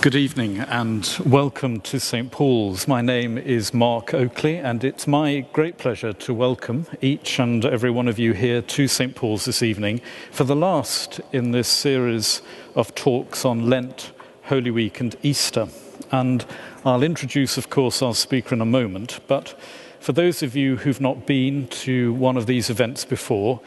[0.00, 2.30] Good evening and welcome to St.
[2.30, 2.86] Paul's.
[2.86, 7.90] My name is Mark Oakley, and it's my great pleasure to welcome each and every
[7.90, 9.16] one of you here to St.
[9.16, 10.00] Paul's this evening
[10.30, 12.42] for the last in this series
[12.76, 14.12] of talks on Lent,
[14.44, 15.66] Holy Week, and Easter.
[16.12, 16.46] And
[16.84, 19.58] I'll introduce, of course, our speaker in a moment, but
[19.98, 23.60] for those of you who've not been to one of these events before,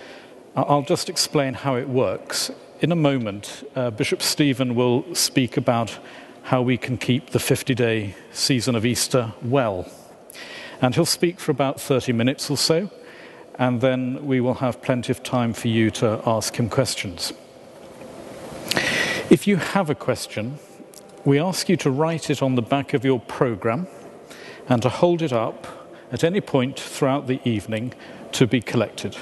[0.56, 2.52] I'll just explain how it works.
[2.80, 6.00] In a moment, uh, Bishop Stephen will speak about
[6.44, 9.90] how we can keep the 50 day season of Easter well.
[10.82, 12.90] And he'll speak for about 30 minutes or so,
[13.56, 17.34] and then we will have plenty of time for you to ask him questions.
[19.30, 20.58] If you have a question,
[21.24, 23.88] we ask you to write it on the back of your program
[24.68, 25.68] and to hold it up
[26.12, 27.94] at any point throughout the evening
[28.34, 29.16] to be collected.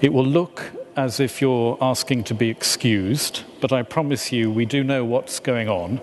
[0.00, 4.66] It will look as if you're asking to be excused, but I promise you we
[4.66, 6.00] do know what's going on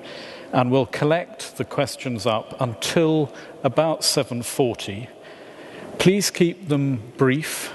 [0.51, 3.31] and we'll collect the questions up until
[3.63, 5.07] about 7:40.
[5.99, 7.71] Please keep them brief.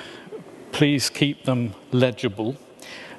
[0.72, 2.56] Please keep them legible.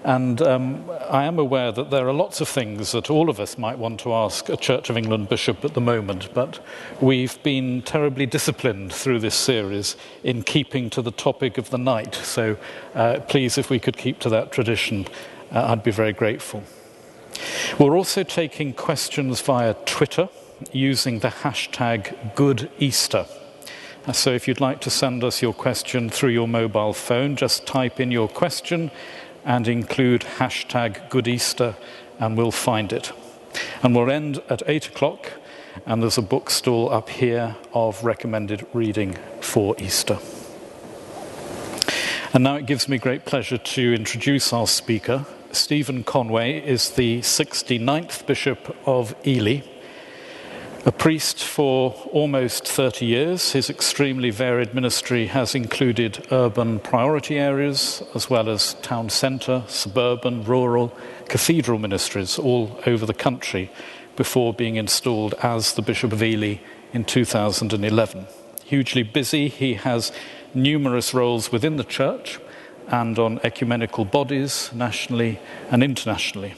[0.05, 3.57] And um, I am aware that there are lots of things that all of us
[3.57, 6.59] might want to ask a Church of England bishop at the moment, but
[7.01, 12.13] we've been terribly disciplined through this series in keeping to the topic of the night.
[12.13, 12.55] So
[12.93, 15.07] uh, please, if we could keep to that tradition,
[15.51, 16.61] uh, I'd be very grateful.
[17.79, 20.29] We're also taking questions via Twitter
[20.71, 23.25] using the hashtag Good Easter.
[24.05, 27.65] Uh, so if you'd like to send us your question through your mobile phone, just
[27.65, 28.91] type in your question
[29.45, 31.75] and include hashtag Good Easter
[32.19, 33.11] and we'll find it.
[33.83, 35.33] And we'll end at 8 o'clock
[35.85, 40.19] and there's a bookstall up here of recommended reading for Easter.
[42.33, 47.21] And now it gives me great pleasure to introduce our speaker, Stephen Conway is the
[47.21, 49.61] 69th Bishop of Ely.
[50.87, 58.03] A priest for almost 30 years, his extremely varied ministry has included urban priority areas
[58.13, 60.95] as well as town centre, suburban, rural,
[61.27, 63.71] cathedral ministries all over the country
[64.15, 66.57] before being installed as the Bishop of Ely
[66.93, 68.27] in 2011.
[68.63, 70.11] Hugely busy, he has
[70.53, 72.39] numerous roles within the church
[72.89, 75.39] and on ecumenical bodies nationally
[75.71, 76.53] and internationally.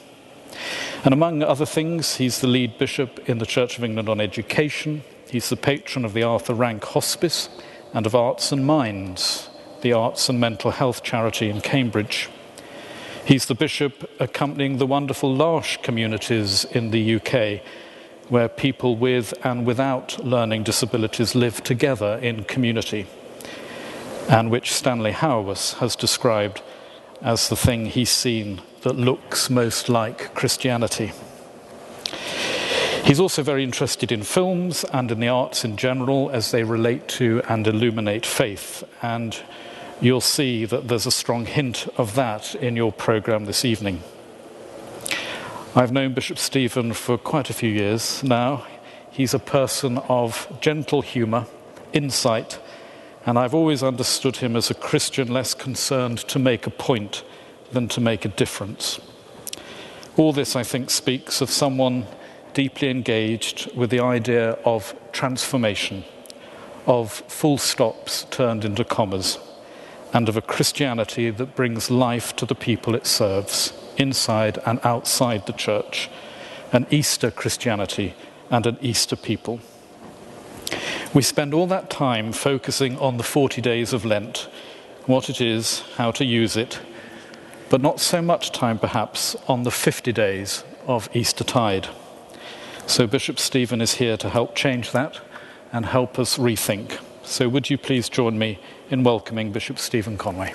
[1.03, 5.03] And among other things, he's the lead bishop in the Church of England on education.
[5.29, 7.49] He's the patron of the Arthur Rank Hospice
[7.93, 9.49] and of Arts and Minds,
[9.81, 12.29] the arts and mental health charity in Cambridge.
[13.25, 17.61] He's the bishop accompanying the wonderful L'Arche communities in the UK,
[18.29, 23.05] where people with and without learning disabilities live together in community
[24.29, 26.61] and which Stanley Hauerwas has described
[27.21, 31.11] as the thing he's seen that looks most like Christianity.
[33.03, 37.09] He's also very interested in films and in the arts in general as they relate
[37.19, 38.85] to and illuminate faith.
[39.01, 39.37] And
[39.99, 44.03] you'll see that there's a strong hint of that in your program this evening.
[45.75, 48.65] I've known Bishop Stephen for quite a few years now.
[49.11, 51.45] He's a person of gentle humour,
[51.91, 52.57] insight,
[53.25, 57.25] and I've always understood him as a Christian less concerned to make a point
[57.71, 58.99] than to make a difference.
[60.15, 62.07] All this, I think, speaks of someone
[62.53, 66.03] deeply engaged with the idea of transformation,
[66.87, 69.37] of full stops turned into commas,
[70.13, 75.45] and of a Christianity that brings life to the people it serves, inside and outside
[75.45, 76.09] the church,
[76.71, 78.15] an Easter Christianity
[78.49, 79.59] and an Easter people.
[81.13, 84.49] We spend all that time focusing on the 40 days of Lent,
[85.05, 86.79] what it is, how to use it,
[87.69, 91.89] but not so much time perhaps on the 50 days of Easter tide.
[92.85, 95.19] So Bishop Stephen is here to help change that
[95.73, 96.99] and help us rethink.
[97.23, 100.53] So would you please join me in welcoming Bishop Stephen Conway?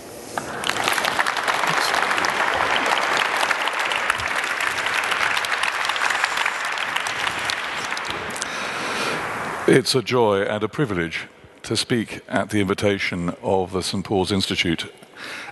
[9.69, 11.29] It's a joy and a privilege
[11.63, 14.05] to speak at the invitation of the St.
[14.05, 14.93] Paul's Institute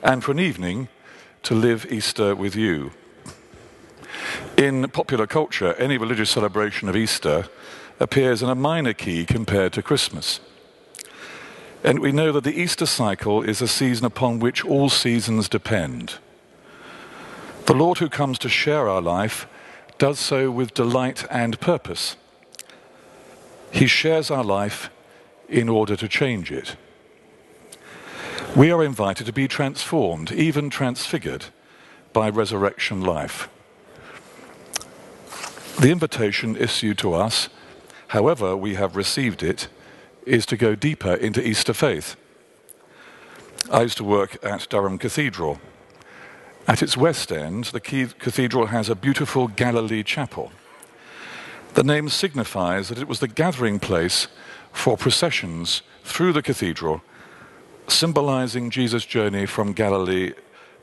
[0.03, 0.89] and for an evening
[1.43, 2.93] to live Easter with you.
[4.57, 7.49] In popular culture, any religious celebration of Easter
[7.99, 10.41] appears in a minor key compared to Christmas.
[11.83, 16.19] And we know that the Easter cycle is a season upon which all seasons depend.
[17.67, 19.47] The Lord who comes to share our life
[19.97, 22.17] does so with delight and purpose.
[23.71, 24.91] He shares our life
[25.49, 26.77] in order to change it.
[28.57, 31.47] We are invited to be transformed, even transfigured,
[32.13, 33.49] by resurrection life.
[35.79, 37.49] The invitation issued to us,
[38.09, 39.69] however we have received it,
[40.27, 42.17] is to go deeper into Easter faith.
[43.71, 45.61] I used to work at Durham Cathedral.
[46.67, 50.51] At its west end, the cathedral has a beautiful Galilee chapel.
[51.75, 54.27] The name signifies that it was the gathering place
[54.73, 57.03] for processions through the cathedral,
[57.91, 60.33] symbolizing Jesus' journey from Galilee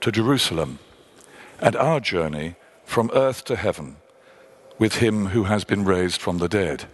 [0.02, 0.80] to Jerusalem
[1.60, 2.56] and our journey
[2.86, 3.98] from earth to heaven
[4.78, 6.86] with him who has been raised from the dead.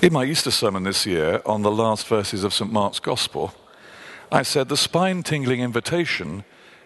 [0.00, 2.72] In my Easter sermon this year, on the last verses of St.
[2.72, 3.52] Mark's Gospel,
[4.30, 6.44] I said the spine tingling invitation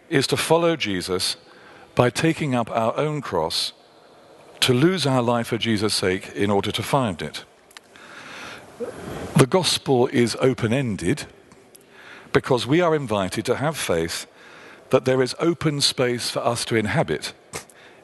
[0.09, 1.37] is to follow Jesus
[1.95, 3.73] by taking up our own cross,
[4.61, 7.45] to lose our life for Jesus' sake in order to find it.
[9.37, 11.27] The gospel is open ended
[12.33, 14.27] because we are invited to have faith
[14.91, 17.33] that there is open space for us to inhabit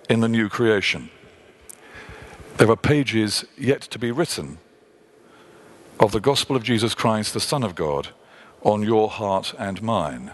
[0.08, 1.10] in the new creation.
[2.56, 4.58] There are pages yet to be written
[5.98, 8.08] of the gospel of Jesus Christ, the Son of God,
[8.62, 10.32] on your heart and mine.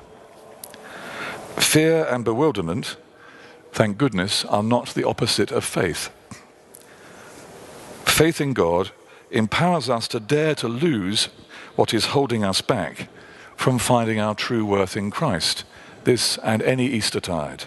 [1.57, 2.97] Fear and bewilderment,
[3.73, 6.11] thank goodness, are not the opposite of faith.
[8.05, 8.91] Faith in God
[9.31, 11.29] empowers us to dare to lose
[11.77, 13.09] what is holding us back
[13.61, 15.65] from finding our true worth in Christ,
[16.05, 17.65] this and any Eastertide.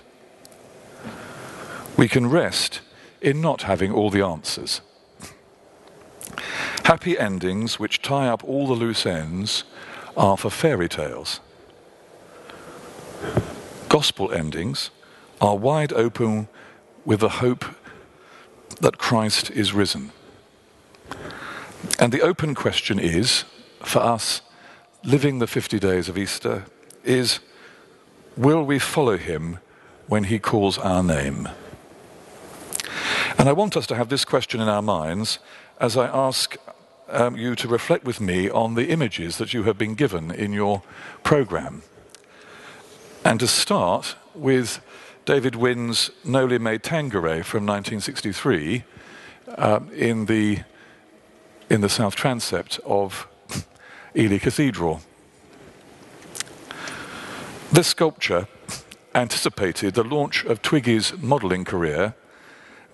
[1.96, 2.82] We can rest
[3.22, 4.82] in not having all the answers.
[6.86, 9.66] Happy endings which tie up all the loose ends
[10.18, 11.40] are for fairy tales.
[13.88, 14.90] Gospel endings
[15.40, 16.48] are wide open
[17.06, 17.66] with the hope
[18.82, 20.12] that Christ is risen.
[22.00, 23.44] And the open question is,
[23.84, 24.42] for us
[25.04, 26.66] living the 50 days of Easter,
[27.04, 27.40] is
[28.38, 29.60] will we follow him
[30.08, 31.50] when he calls our name?
[33.38, 35.40] And I want us to have this question in our minds
[35.80, 36.56] as I ask
[37.10, 40.54] um, you to reflect with me on the images that you have been given in
[40.54, 40.84] your
[41.24, 41.84] program.
[43.26, 44.82] And to start with
[45.26, 48.84] David Wynne's Noli Me Tangere from 1963
[49.50, 50.60] uh, in, the,
[51.70, 53.28] in the south transept of
[54.16, 55.02] Ely Cathedral.
[57.72, 58.48] This sculpture
[59.16, 62.14] anticipated the launch of Twiggy's modelling career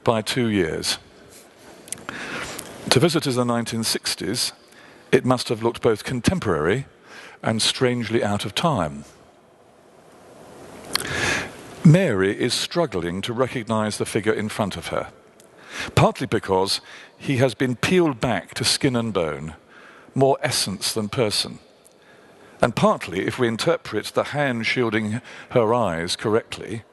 [0.05, 0.97] by two years.
[2.89, 4.53] To visitors in the 1960s,
[5.11, 6.85] it must have looked both contemporary
[7.43, 9.03] and strangely out of time.
[11.83, 15.11] Mary is struggling to recognize the figure in front of her,
[15.95, 16.79] partly because
[17.17, 19.55] he has been peeled back to skin and bone,
[20.15, 21.59] more essence than person,
[22.61, 25.21] and partly, if we interpret the hand shielding
[25.51, 26.83] her eyes correctly,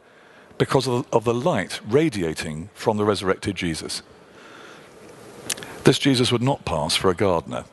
[0.58, 4.02] because of the, of the light radiating from the resurrected Jesus.
[5.84, 7.64] This Jesus would not pass for a gardener.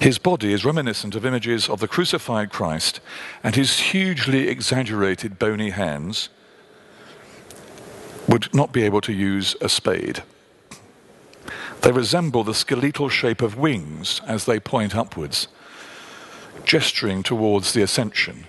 [0.00, 3.00] His body is reminiscent of images of the crucified Christ,
[3.42, 6.28] and his hugely exaggerated bony hands
[8.28, 10.22] would not be able to use a spade.
[11.82, 15.48] They resemble the skeletal shape of wings as they point upwards,
[16.64, 18.46] gesturing towards the ascension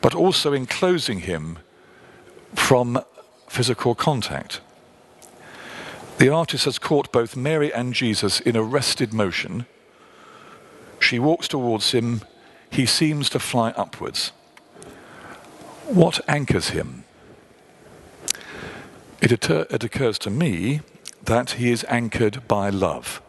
[0.00, 1.58] but also enclosing him
[2.54, 3.02] from
[3.48, 4.60] physical contact.
[6.18, 9.66] The artist has caught both Mary and Jesus in arrested motion.
[10.98, 12.22] She walks towards him.
[12.70, 14.32] He seems to fly upwards.
[15.86, 17.04] What anchors him?
[19.20, 20.80] It, occurs to me
[21.26, 23.20] that he is anchored by love.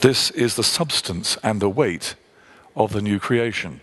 [0.00, 2.14] This is the substance and the weight
[2.76, 3.80] of the new creation.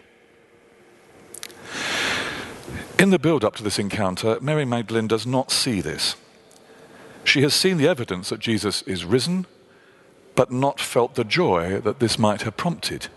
[2.98, 6.16] In the build up to this encounter, Mary Magdalene does not see this.
[7.26, 9.46] She has seen the evidence that Jesus is risen,
[10.36, 13.08] but not felt the joy that this might have prompted.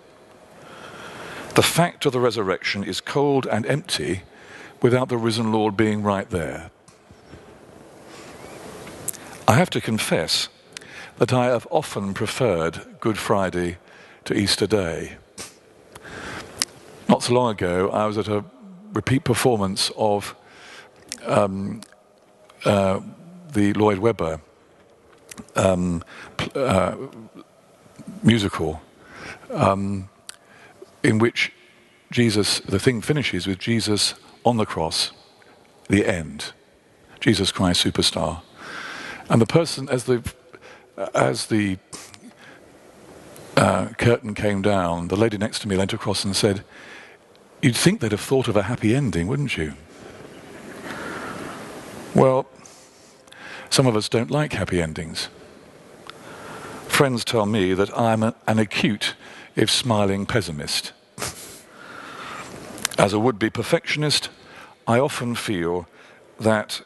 [1.54, 4.22] The fact of the resurrection is cold and empty
[4.82, 6.70] without the risen Lord being right there.
[9.48, 10.50] I have to confess
[11.16, 13.78] that I have often preferred Good Friday
[14.26, 15.16] to Easter Day.
[17.08, 18.44] Not so long ago, I was at a
[18.92, 20.36] repeat performance of
[21.24, 21.80] um,
[22.66, 23.00] uh,
[23.54, 24.42] the Lloyd Webber
[25.56, 26.04] um,
[26.54, 26.96] uh,
[28.22, 28.82] musical,
[29.50, 30.10] um,
[31.02, 31.54] in which
[32.10, 34.14] Jesus, the thing finishes with Jesus
[34.44, 35.12] on the cross,
[35.88, 36.52] the end,
[37.18, 38.42] Jesus Christ superstar,
[39.28, 40.22] and the person as the
[41.14, 41.78] as the
[43.56, 46.64] uh, curtain came down, the lady next to me leant across and said,
[47.62, 49.74] You'd think they'd have thought of a happy ending, wouldn't you?
[52.14, 52.46] Well,
[53.68, 55.28] some of us don't like happy endings.
[56.86, 59.14] Friends tell me that I'm a, an acute,
[59.56, 60.92] if smiling, pessimist.
[62.96, 64.30] As a would be perfectionist,
[64.86, 65.86] I often feel
[66.40, 66.80] that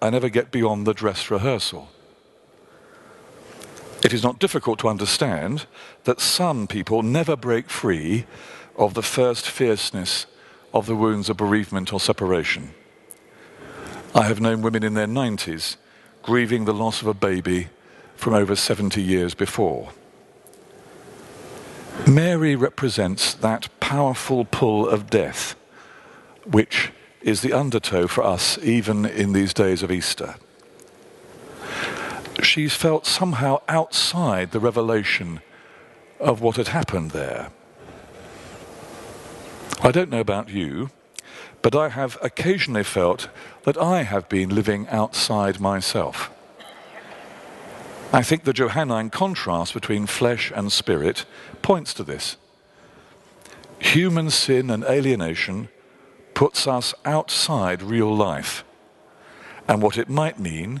[0.00, 1.88] I never get beyond the dress rehearsal.
[4.04, 5.66] It is not difficult to understand
[6.04, 8.26] that some people never break free
[8.76, 10.26] of the first fierceness
[10.72, 12.74] of the wounds of bereavement or separation.
[14.14, 15.76] I have known women in their 90s
[16.22, 17.68] grieving the loss of a baby
[18.14, 19.90] from over 70 years before.
[22.06, 25.56] Mary represents that powerful pull of death,
[26.44, 30.36] which is the undertow for us even in these days of Easter.
[32.42, 35.40] She's felt somehow outside the revelation
[36.20, 37.50] of what had happened there.
[39.80, 40.90] I don't know about you,
[41.62, 43.28] but I have occasionally felt
[43.64, 46.30] that I have been living outside myself.
[48.12, 51.26] I think the Johannine contrast between flesh and spirit
[51.60, 52.36] points to this.
[53.80, 55.68] Human sin and alienation
[56.38, 58.62] puts us outside real life
[59.66, 60.80] and what it might mean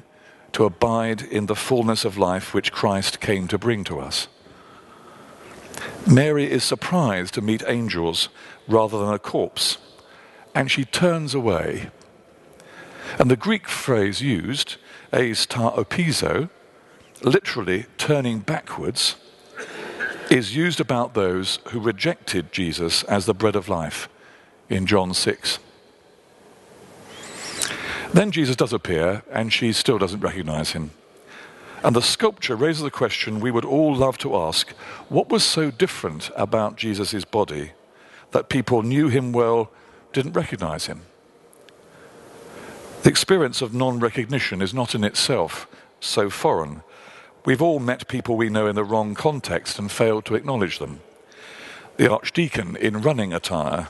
[0.52, 4.28] to abide in the fullness of life which Christ came to bring to us.
[6.06, 8.28] Mary is surprised to meet angels
[8.68, 9.78] rather than a corpse,
[10.54, 11.90] and she turns away.
[13.18, 14.76] And the Greek phrase used,
[15.12, 16.50] eis ta opizo,
[17.24, 19.16] literally turning backwards,
[20.30, 24.08] is used about those who rejected Jesus as the bread of life
[24.68, 25.58] in John 6.
[28.12, 30.90] Then Jesus does appear, and she still doesn't recognize him.
[31.84, 34.70] And the sculpture raises the question we would all love to ask
[35.08, 37.72] what was so different about Jesus' body
[38.32, 39.70] that people knew him well,
[40.12, 41.02] didn't recognize him?
[43.02, 45.66] The experience of non recognition is not in itself
[46.00, 46.82] so foreign
[47.48, 51.00] We've all met people we know in the wrong context and failed to acknowledge them.
[51.96, 53.88] The archdeacon in running attire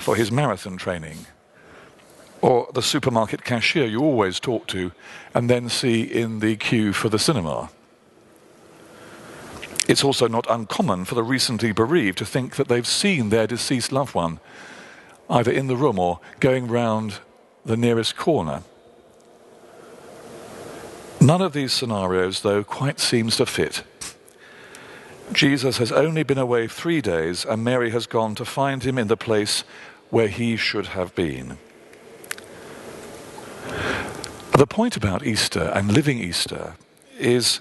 [0.00, 1.26] for his marathon training,
[2.40, 4.92] or the supermarket cashier you always talk to
[5.34, 7.70] and then see in the queue for the cinema.
[9.86, 13.92] It's also not uncommon for the recently bereaved to think that they've seen their deceased
[13.92, 14.40] loved one,
[15.28, 17.18] either in the room or going round
[17.64, 18.62] the nearest corner.
[21.20, 23.82] None of these scenarios, though, quite seems to fit.
[25.32, 29.08] Jesus has only been away three days, and Mary has gone to find him in
[29.08, 29.64] the place
[30.10, 31.58] where he should have been.
[34.52, 36.74] The point about Easter and living Easter
[37.18, 37.60] is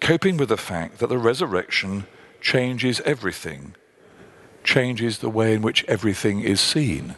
[0.00, 2.06] coping with the fact that the resurrection
[2.40, 3.74] changes everything,
[4.64, 7.14] changes the way in which everything is seen.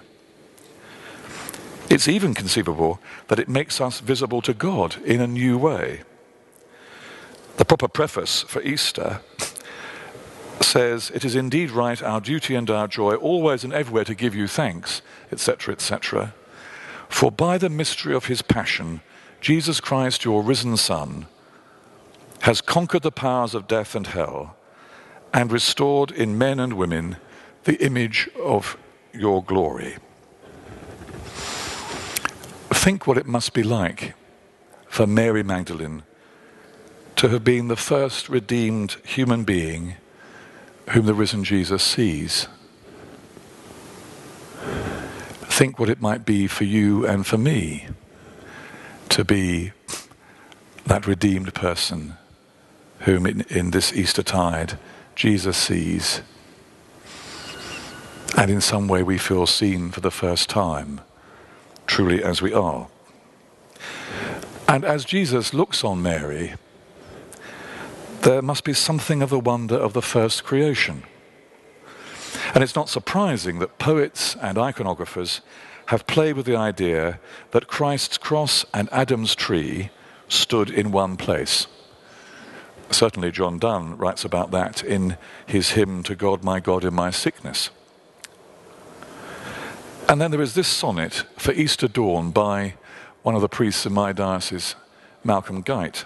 [1.88, 6.00] It's even conceivable that it makes us visible to God in a new way.
[7.56, 9.20] The proper preface for Easter
[10.62, 14.34] says, It is indeed right, our duty and our joy, always and everywhere to give
[14.34, 16.34] you thanks, etc., etc.
[17.08, 19.00] For by the mystery of his passion,
[19.40, 21.26] Jesus Christ, your risen Son,
[22.40, 24.56] has conquered the powers of death and hell
[25.32, 27.16] and restored in men and women
[27.64, 28.76] the image of
[29.12, 29.96] your glory.
[32.70, 34.14] Think what it must be like
[34.88, 36.04] for Mary Magdalene
[37.16, 39.96] to have been the first redeemed human being
[40.90, 42.48] whom the risen Jesus sees.
[45.48, 47.86] Think what it might be for you and for me
[49.08, 49.72] to be
[50.84, 52.14] that redeemed person
[53.00, 54.78] whom in, in this Easter tide
[55.14, 56.20] Jesus sees.
[58.36, 61.00] And in some way we feel seen for the first time
[61.86, 62.88] truly as we are.
[64.68, 66.54] And as Jesus looks on Mary,
[68.22, 71.04] there must be something of the wonder of the first creation.
[72.54, 75.40] And it's not surprising that poets and iconographers
[75.86, 77.20] have played with the idea
[77.52, 79.90] that Christ's cross and Adam's tree
[80.28, 81.66] stood in one place.
[82.90, 87.10] Certainly, John Donne writes about that in his hymn to God, my God, in my
[87.10, 87.70] sickness.
[90.08, 92.74] And then there is this sonnet for Easter dawn by
[93.22, 94.76] one of the priests in my diocese,
[95.24, 96.04] Malcolm Guite,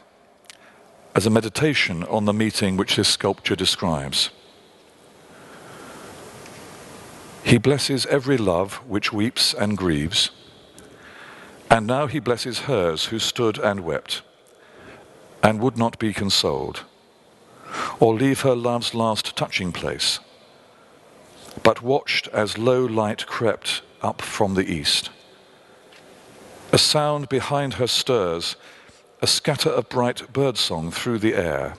[1.14, 4.30] as a meditation on the meeting which this sculpture describes.
[7.42, 10.30] He blesses every love which weeps and grieves,
[11.70, 14.22] and now he blesses hers who stood and wept,
[15.42, 16.84] and would not be consoled,
[17.98, 20.20] or leave her love's last touching place,
[21.62, 25.10] but watched as low light crept up from the east.
[26.72, 28.54] A sound behind her stirs,
[29.22, 31.74] a scatter of bright birdsong through the air.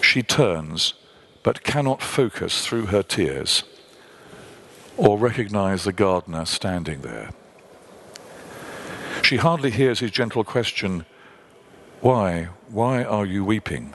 [0.00, 0.94] She turns,
[1.42, 3.64] but cannot focus through her tears
[4.96, 7.30] or recognize the gardener standing there.
[9.22, 11.06] She hardly hears his gentle question,
[12.00, 13.94] Why, why are you weeping?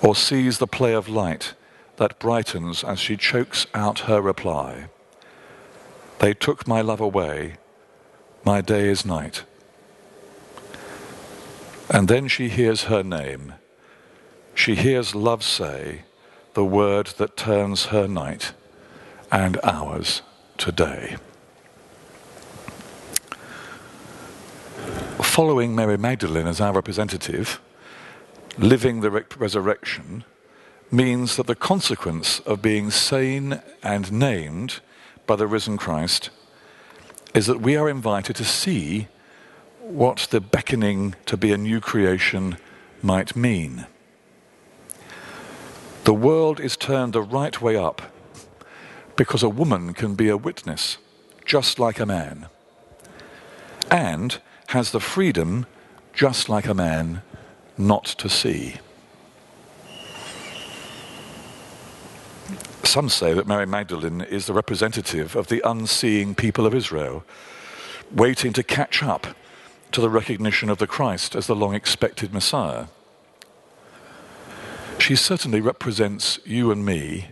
[0.00, 1.54] Or sees the play of light
[1.96, 4.88] that brightens as she chokes out her reply.
[6.18, 7.56] They took my love away,
[8.44, 9.44] my day is night.
[11.92, 13.52] And then she hears her name.
[14.54, 16.04] She hears love say
[16.54, 18.54] the word that turns her night
[19.30, 20.22] and ours
[20.56, 21.16] today.
[25.20, 27.60] Following Mary Magdalene as our representative,
[28.56, 30.24] living the resurrection
[30.90, 34.80] means that the consequence of being sane and named
[35.26, 36.30] by the risen Christ
[37.34, 39.08] is that we are invited to see
[39.92, 42.56] what the beckoning to be a new creation
[43.02, 43.86] might mean.
[46.04, 48.00] The world is turned the right way up
[49.16, 50.96] because a woman can be a witness
[51.44, 52.46] just like a man
[53.90, 55.66] and has the freedom
[56.14, 57.20] just like a man
[57.76, 58.76] not to see.
[62.82, 67.24] Some say that Mary Magdalene is the representative of the unseeing people of Israel,
[68.10, 69.26] waiting to catch up
[69.92, 72.86] to the recognition of the Christ as the long expected Messiah.
[74.98, 77.28] She certainly represents you and me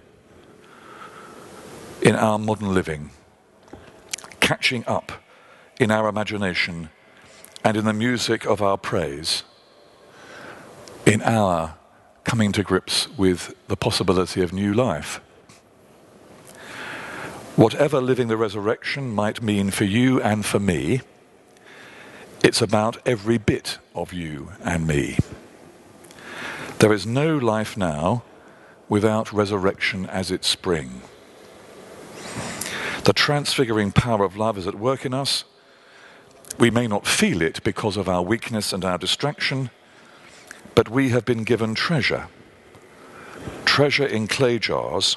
[2.02, 3.10] in our modern living,
[4.40, 5.12] catching up
[5.78, 6.90] in our imagination
[7.64, 9.44] and in the music of our praise,
[11.06, 11.76] in our
[12.24, 15.20] coming to grips with the possibility of new life.
[17.56, 21.00] Whatever living the resurrection might mean for you and for me,
[22.42, 25.18] it's about every bit of you and me.
[26.78, 28.22] There is no life now
[28.88, 31.02] without resurrection as its spring.
[33.04, 35.44] The transfiguring power of love is at work in us.
[36.58, 39.70] We may not feel it because of our weakness and our distraction,
[40.74, 42.28] but we have been given treasure.
[43.64, 45.16] Treasure in clay jars.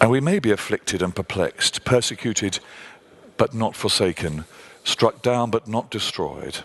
[0.00, 2.60] And we may be afflicted and perplexed, persecuted
[3.36, 4.44] but not forsaken,
[4.88, 6.60] struck down but not destroyed.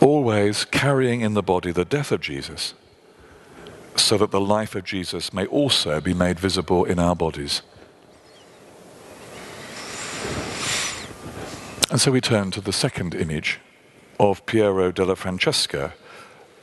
[0.00, 2.72] Always carrying in the body the death of Jesus
[3.96, 7.60] so that the life of Jesus may also be made visible in our bodies.
[11.90, 13.60] And so we turn to the second image
[14.18, 15.92] of Piero della Francesca,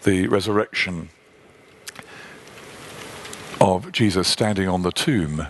[0.03, 1.09] the resurrection
[3.61, 5.47] of Jesus standing on the tomb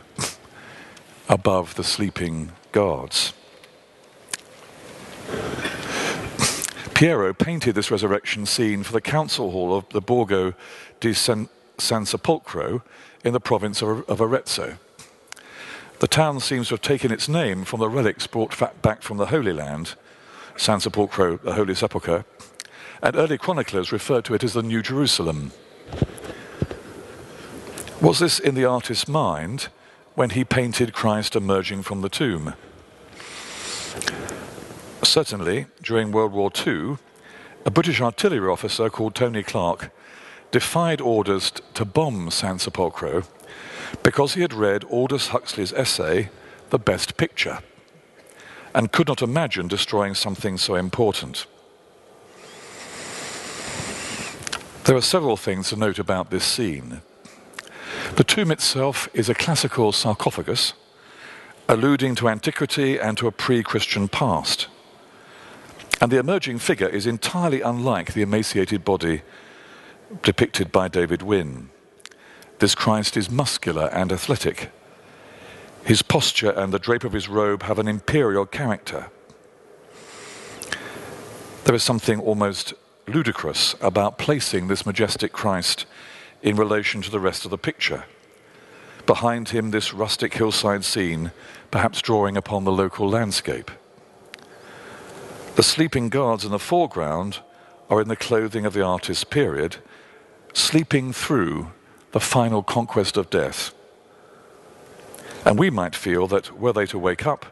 [1.30, 3.34] above the sleeping guards.
[6.94, 10.54] Piero painted this resurrection scene for the council hall of the Borgo
[11.00, 12.84] di San San Sepolcro
[13.24, 14.78] in the province of, of Arezzo.
[16.00, 19.28] The town seems to have taken its name from the relics brought back from the
[19.28, 19.96] Holy Land,
[20.56, 22.26] San Sepolcro, the Holy Sepulchre,
[23.02, 25.52] and early chroniclers referred to it as the New Jerusalem.
[28.00, 29.70] Was this in the artist's mind
[30.16, 32.54] when he painted Christ emerging from the tomb?
[35.04, 36.98] Certainly, during World War II,
[37.66, 39.92] a British artillery officer called Tony Clarke
[40.52, 43.26] defied orders to bomb San Sepolcro
[44.04, 46.30] because he had read Aldous Huxley's essay,
[46.70, 47.60] The Best Picture,
[48.74, 51.46] and could not imagine destroying something so important.
[54.86, 57.02] There are several things to note about this scene.
[58.16, 60.74] The tomb itself is a classical sarcophagus,
[61.68, 64.68] alluding to antiquity and to a pre Christian past.
[66.02, 69.22] And the emerging figure is entirely unlike the emaciated body
[70.24, 71.70] depicted by David Wynne.
[72.60, 74.72] This Christ is muscular and athletic.
[75.84, 79.10] His posture and the drape of his robe have an imperial character.
[81.66, 82.74] There is something almost
[83.08, 85.86] ludicrous about placing this majestic Christ
[86.42, 88.06] in relation to the rest of the picture.
[89.06, 91.32] Behind him, this rustic hillside scene,
[91.70, 93.72] perhaps drawing upon the local landscape.
[95.56, 97.40] The sleeping guards in the foreground
[97.90, 99.78] are in the clothing of the artist's period,
[100.54, 101.72] sleeping through
[102.12, 103.74] the final conquest of death.
[105.46, 107.46] And we might feel that were they to wake up,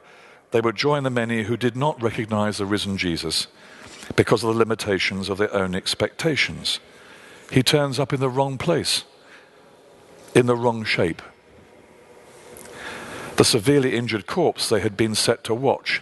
[0.51, 3.47] they would join the many who did not recognize the risen Jesus
[4.15, 6.79] because of the limitations of their own expectations.
[7.51, 9.05] He turns up in the wrong place,
[10.35, 11.21] in the wrong shape.
[13.37, 16.01] The severely injured corpse they had been set to watch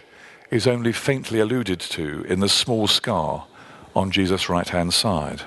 [0.50, 3.46] is only faintly alluded to in the small scar
[3.94, 5.42] on Jesus' right hand side.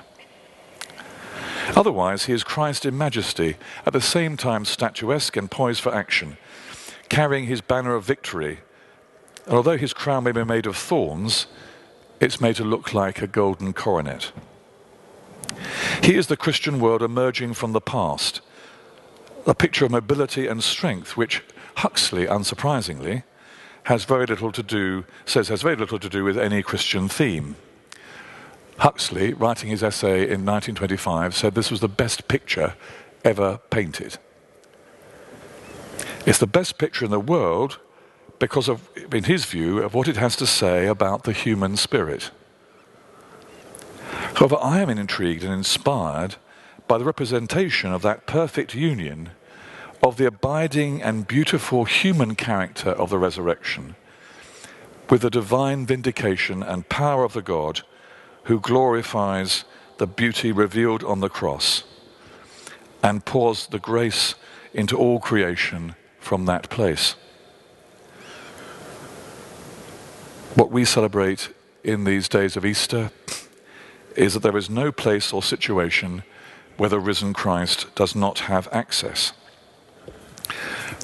[1.76, 6.36] Otherwise, he is Christ in majesty, at the same time statuesque and poised for action,
[7.08, 8.58] carrying his banner of victory.
[9.46, 11.46] And although his crown may be made of thorns,
[12.20, 14.32] it's made to look like a golden coronet.
[16.02, 18.40] He is the Christian world emerging from the past,
[19.46, 21.42] a picture of mobility and strength, which
[21.76, 23.24] Huxley, unsurprisingly,
[23.84, 27.56] has very little to do, says has very little to do with any Christian theme.
[28.78, 32.74] Huxley, writing his essay in 1925, said this was the best picture
[33.24, 34.18] ever painted.
[36.26, 37.78] It's the best picture in the world
[38.38, 42.30] because of, in his view, of what it has to say about the human spirit.
[44.34, 46.36] However, I am intrigued and inspired
[46.88, 49.30] by the representation of that perfect union
[50.02, 53.94] of the abiding and beautiful human character of the resurrection
[55.08, 57.82] with the divine vindication and power of the God
[58.44, 59.64] who glorifies
[59.98, 61.84] the beauty revealed on the cross
[63.02, 64.34] and pours the grace
[64.72, 67.14] into all creation from that place.
[70.54, 71.52] What we celebrate
[71.84, 73.10] in these days of Easter
[74.16, 76.22] is that there is no place or situation
[76.76, 79.32] where the risen Christ does not have access.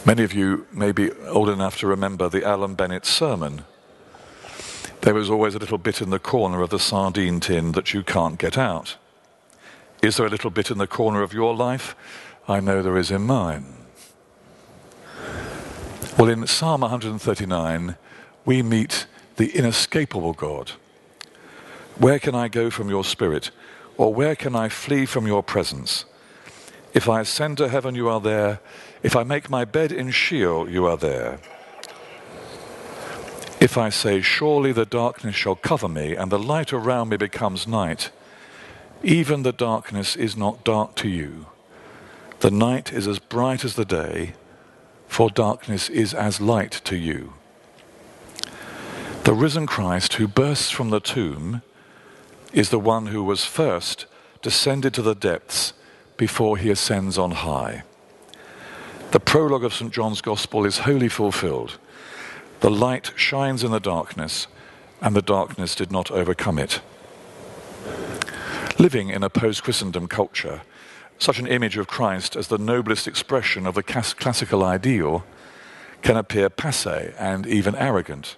[0.04, 3.64] Many of you may be old enough to remember the Alan Bennett sermon.
[5.02, 8.02] There was always a little bit in the corner of the sardine tin that you
[8.02, 8.96] can't get out.
[10.02, 11.94] Is there a little bit in the corner of your life?
[12.46, 13.74] I know there is in mine.
[16.18, 17.96] Well, in Psalm 139,
[18.44, 20.72] we meet the inescapable God.
[21.98, 23.50] Where can I go from your spirit?
[23.96, 26.04] Or where can I flee from your presence?
[26.94, 28.60] If I ascend to heaven, you are there.
[29.02, 31.40] If I make my bed in Sheol, you are there.
[33.60, 37.66] If I say, Surely the darkness shall cover me, and the light around me becomes
[37.66, 38.10] night,
[39.02, 41.46] even the darkness is not dark to you.
[42.40, 44.34] The night is as bright as the day,
[45.08, 47.32] for darkness is as light to you.
[49.24, 51.62] The risen Christ who bursts from the tomb
[52.52, 54.06] is the one who was first
[54.42, 55.72] descended to the depths
[56.16, 57.82] before he ascends on high.
[59.10, 59.92] The prologue of St.
[59.92, 61.78] John's Gospel is wholly fulfilled.
[62.60, 64.46] The light shines in the darkness,
[65.00, 66.80] and the darkness did not overcome it.
[68.78, 70.62] Living in a post Christendom culture,
[71.18, 75.24] such an image of Christ as the noblest expression of the classical ideal
[76.02, 78.36] can appear passe and even arrogant.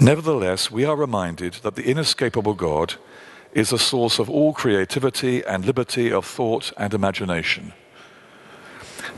[0.00, 2.94] Nevertheless, we are reminded that the inescapable God
[3.52, 7.72] is the source of all creativity and liberty of thought and imagination.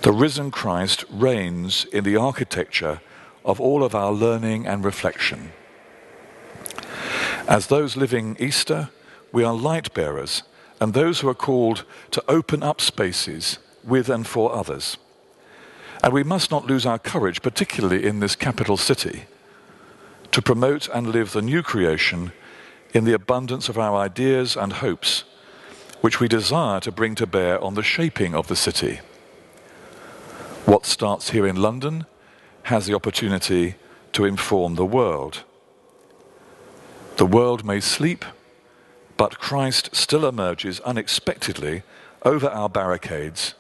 [0.02, 3.00] The risen Christ reigns in the architecture
[3.44, 5.52] of all of our learning and reflection.
[7.48, 8.90] As those living Easter,
[9.32, 10.42] we are light bearers
[10.78, 14.98] and those who are called to open up spaces with and for others.
[16.02, 19.24] And we must not lose our courage, particularly in this capital city
[20.36, 22.30] to promote and live the new creation
[22.92, 25.24] in the abundance of our ideas and hopes,
[26.02, 29.00] which we desire to bring to bear on the shaping of the city.
[30.66, 32.04] What starts here in London
[32.64, 33.76] has the opportunity
[34.12, 35.42] to inform the world.
[37.16, 38.22] The world may sleep,
[39.16, 41.82] but Christ still emerges unexpectedly
[42.26, 43.54] over our barricades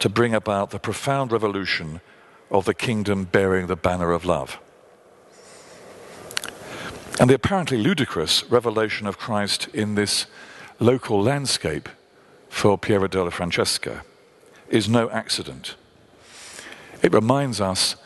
[0.00, 2.00] to bring about the profound revolution
[2.50, 4.58] of the kingdom bearing the banner of love.
[7.20, 10.26] And the apparently ludicrous revelation of Christ in this
[10.78, 11.88] local landscape
[12.48, 14.04] for Piero della Francesca
[14.68, 15.74] is no accident.
[17.02, 17.96] It reminds us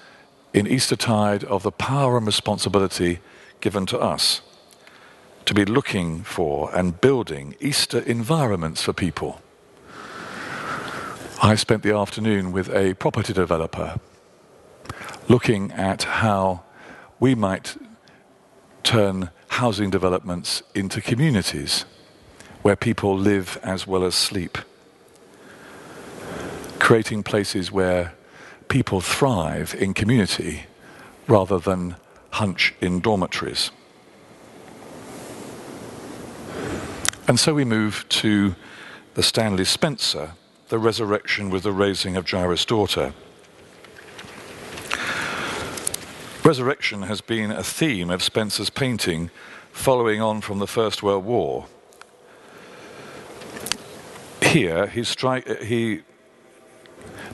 [0.54, 3.20] in Eastertide of the power and responsibility
[3.60, 4.40] given to us
[5.44, 9.42] to be looking for and building Easter environments for people.
[11.42, 14.00] I spent the afternoon with a property developer
[15.28, 16.62] looking at how
[17.20, 17.76] we might
[18.82, 21.84] turn housing developments into communities
[22.62, 24.58] where people live as well as sleep.
[26.78, 28.14] Creating places where
[28.68, 30.64] people thrive in community
[31.28, 31.96] rather than
[32.30, 33.70] hunch in dormitories.
[37.28, 38.54] And so we move to
[39.14, 40.32] the Stanley Spencer,
[40.68, 43.12] the resurrection with the raising of Jairus' daughter.
[46.52, 49.30] Resurrection has been a theme of Spencer's painting
[49.72, 51.64] following on from the First World War.
[54.42, 56.02] Here, he, stri- he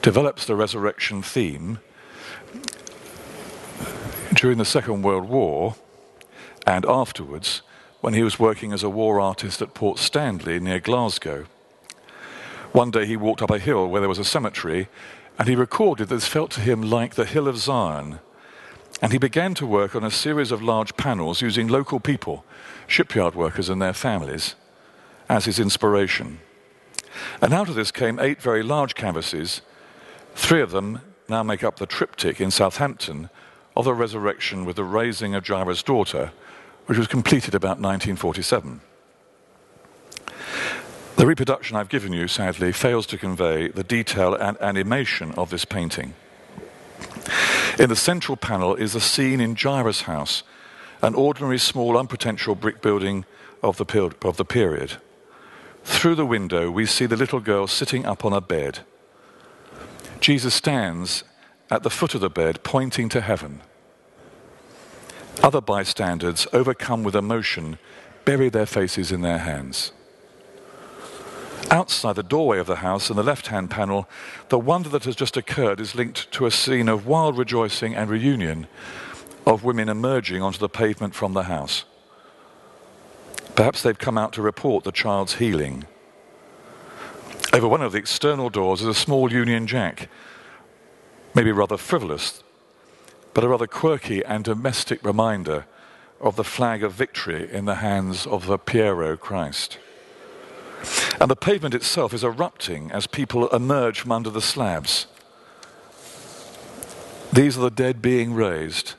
[0.02, 1.81] develops the resurrection theme
[4.37, 5.74] during the Second World War
[6.64, 7.62] and afterwards
[8.00, 11.46] when he was working as a war artist at Port Stanley near Glasgow.
[12.70, 14.87] One day he walked up a hill where there was a cemetery
[15.40, 18.20] and he recorded that this felt to him like the Hill of Zion.
[19.01, 22.45] And he began to work on a series of large panels using local people,
[22.87, 24.57] shipyard workers and their families,
[25.29, 26.41] as his inspiration.
[27.41, 29.63] And out of this came eight very large canvases.
[30.35, 33.31] Three of them now make up the triptych in Southampton
[33.77, 36.33] of the resurrection with the raising of Jairus' daughter,
[36.87, 38.81] which was completed about 1947.
[41.17, 45.65] The reproduction I've given you, sadly, fails to convey the detail and animation of this
[45.65, 46.15] painting.
[47.79, 50.43] In the central panel is a scene in Jairus' house,
[51.01, 53.25] an ordinary small unpretentious brick building
[53.63, 54.97] of the, of the period.
[55.85, 58.81] Through the window, we see the little girl sitting up on a bed.
[60.21, 61.25] Jesus stands
[61.71, 63.61] at the foot of the bed, pointing to heaven.
[65.43, 67.79] Other bystanders, overcome with emotion,
[68.25, 69.93] bury their faces in their hands.
[71.70, 74.09] Outside the doorway of the house, in the left hand panel,
[74.48, 78.09] the wonder that has just occurred is linked to a scene of wild rejoicing and
[78.09, 78.66] reunion
[79.46, 81.85] of women emerging onto the pavement from the house.
[83.54, 85.85] Perhaps they've come out to report the child's healing.
[87.52, 90.09] Over one of the external doors is a small Union Jack,
[91.35, 92.42] maybe rather frivolous,
[93.35, 95.66] but a rather quirky and domestic reminder
[96.20, 99.78] of the flag of victory in the hands of the Piero Christ.
[101.20, 105.07] And the pavement itself is erupting as people emerge from under the slabs.
[107.33, 108.94] These are the dead being raised,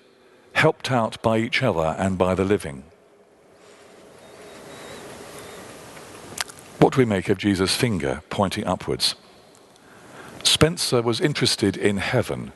[0.53, 2.83] helped out by each other and by the living.
[6.79, 9.15] What do we make of Jesus' finger pointing upwards?
[10.43, 12.51] Spencer was interested in heaven,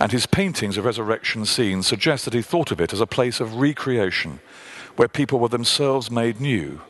[0.00, 3.38] and his paintings of resurrection scenes suggest that he thought of it as a place
[3.40, 4.40] of recreation,
[4.96, 6.80] where people were themselves made new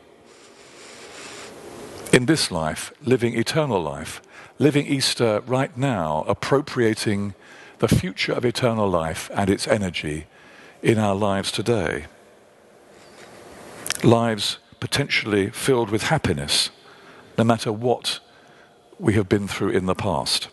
[2.15, 4.21] in this life, living eternal life,
[4.57, 7.33] living Easter right now, appropriating
[7.79, 10.25] the future of eternal life and its energy
[10.81, 12.05] in our lives today.
[14.01, 16.69] Lives potentially filled with happiness,
[17.37, 18.21] no matter what
[18.97, 20.47] we have been through in the past.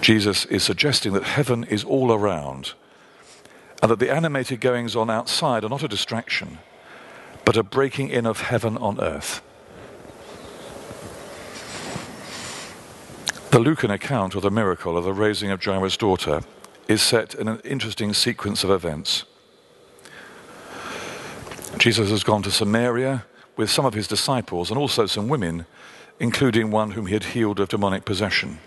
[0.00, 2.74] Jesus is suggesting that heaven is all around
[3.82, 6.58] and that the animated goings on outside are not a distraction
[7.44, 9.42] but a breaking in of heaven on earth.
[13.50, 16.40] The Lucan account of the miracle of the raising of Jairus' daughter
[16.88, 19.24] is set in an interesting sequence of events.
[21.78, 23.24] Jesus has gone to Samaria
[23.56, 25.66] with some of his disciples and also some women,
[26.18, 28.58] including one whom he had healed of demonic possession.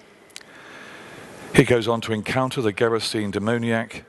[1.53, 4.05] He goes on to encounter the Gerasene demoniac,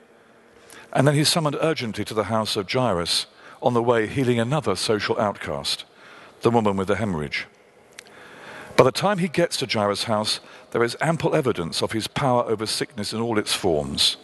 [0.93, 3.27] and then he's summoned urgently to the house of Jairus
[3.63, 5.85] on the way healing another social outcast,
[6.43, 7.47] the woman with the hemorrhage.
[8.77, 10.41] By the time he gets to Jairus' house,
[10.71, 14.17] there is ample evidence of his power over sickness in all its forms.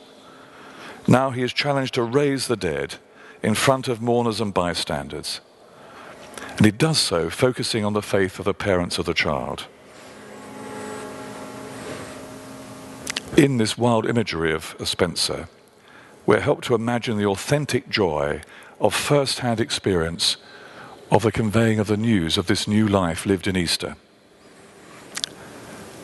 [1.09, 2.95] Now he is challenged to raise the dead
[3.43, 5.41] in front of mourners and bystanders.
[6.57, 9.67] And he does so focusing on the faith of the parents of the child.
[13.37, 15.49] In this wild imagery of Spencer,
[16.25, 18.41] we're helped to imagine the authentic joy
[18.81, 20.37] of first hand experience
[21.11, 23.97] of the conveying of the news of this new life lived in Easter.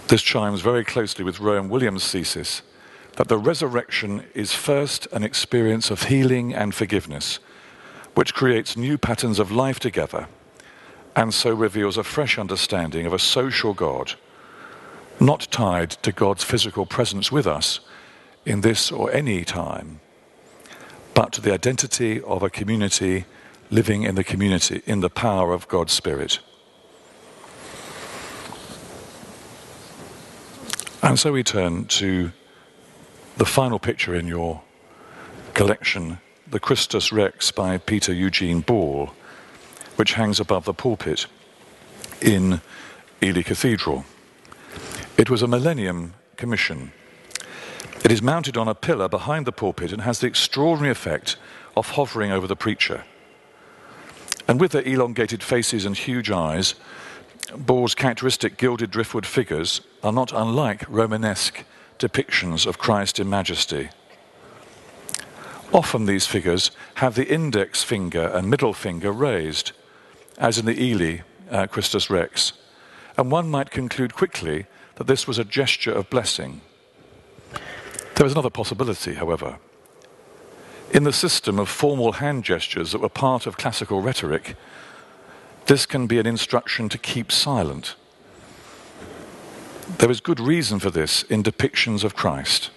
[0.08, 2.62] This chimes very closely with Rowan Williams' thesis
[3.16, 7.38] that the resurrection is first an experience of healing and forgiveness,
[8.14, 10.26] which creates new patterns of life together
[11.16, 14.14] and so reveals a fresh understanding of a social God,
[15.18, 17.80] not tied to God's physical presence with us
[18.46, 20.00] in this or any time
[21.20, 23.26] but to the identity of a community
[23.70, 26.38] living in the community in the power of God's Spirit.
[31.02, 32.32] And so we turn to
[33.36, 34.62] the final picture in your
[35.52, 39.10] collection, the Christus Rex by Peter Eugene Ball,
[39.96, 41.26] which hangs above the pulpit
[42.22, 42.62] in
[43.22, 44.06] Ely Cathedral.
[45.18, 46.92] It was a Millennium Commission
[48.04, 51.36] it is mounted on a pillar behind the pulpit and has the extraordinary effect
[51.76, 53.04] of hovering over the preacher.
[54.48, 56.74] And with their elongated faces and huge eyes,
[57.56, 61.64] Ball's characteristic gilded driftwood figures are not unlike Romanesque
[61.98, 63.90] depictions of Christ in majesty.
[65.72, 69.72] Often these figures have the index finger and middle finger raised,
[70.38, 71.18] as in the Ely
[71.50, 72.54] uh, Christus Rex,
[73.16, 76.60] and one might conclude quickly that this was a gesture of blessing.
[78.14, 79.58] There is another possibility, however.
[80.92, 84.56] In the system of formal hand gestures that were part of classical rhetoric,
[85.66, 87.94] this can be an instruction to keep silent.
[89.98, 92.70] There is good reason for this in depictions of Christ.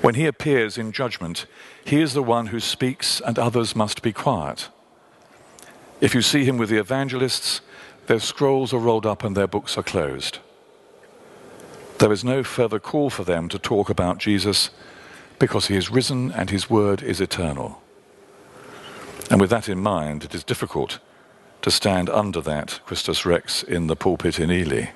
[0.00, 1.46] When he appears in judgment,
[1.84, 4.68] he is the one who speaks and others must be quiet.
[6.00, 7.60] If you see him with the evangelists,
[8.06, 10.38] their scrolls are rolled up and their books are closed.
[12.00, 14.70] There is no further call for them to talk about Jesus
[15.38, 17.82] because he is risen and his word is eternal.
[19.30, 20.98] And with that in mind, it is difficult
[21.60, 24.92] to stand under that Christus Rex in the pulpit in Ely.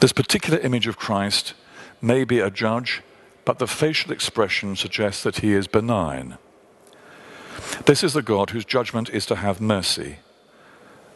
[0.00, 1.54] This particular image of Christ
[2.02, 3.02] may be a judge,
[3.44, 6.36] but the facial expression suggests that he is benign.
[7.86, 10.16] This is the God whose judgment is to have mercy,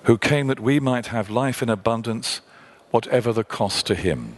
[0.05, 2.41] who came that we might have life in abundance,
[2.95, 4.37] whatever the cost to him.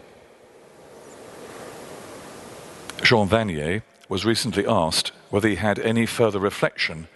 [3.03, 7.07] Jean Vanier was recently asked whether he had any further reflection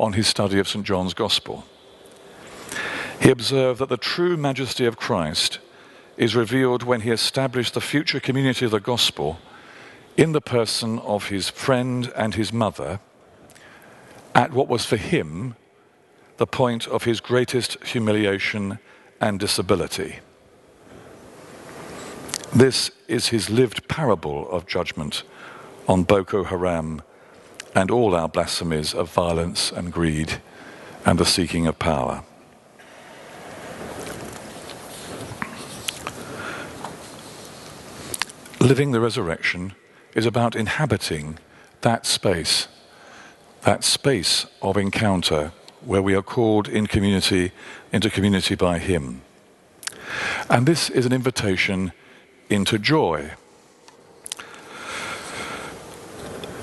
[0.00, 0.84] on his study of St.
[0.84, 1.64] John's Gospel.
[3.20, 5.60] He observed that the true majesty of Christ
[6.16, 9.38] is revealed when he established the future community of the gospel
[10.16, 12.98] in the person of his friend and his mother
[14.34, 15.54] at what was for him
[16.38, 18.80] the point of his greatest humiliation
[19.20, 20.18] and disability.
[22.54, 25.22] This is his lived parable of judgment
[25.86, 27.02] on Boko Haram
[27.74, 30.40] and all our blasphemies of violence and greed
[31.04, 32.24] and the seeking of power.
[38.60, 39.74] Living the resurrection
[40.14, 41.38] is about inhabiting
[41.82, 42.66] that space,
[43.62, 45.52] that space of encounter
[45.84, 47.52] where we are called in community,
[47.92, 49.22] into community by Him.
[50.50, 51.92] And this is an invitation
[52.48, 53.32] into joy.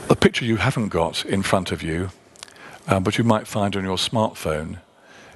[0.08, 2.10] The picture you haven't got in front of you,
[2.88, 4.80] uh, but you might find on your smartphone,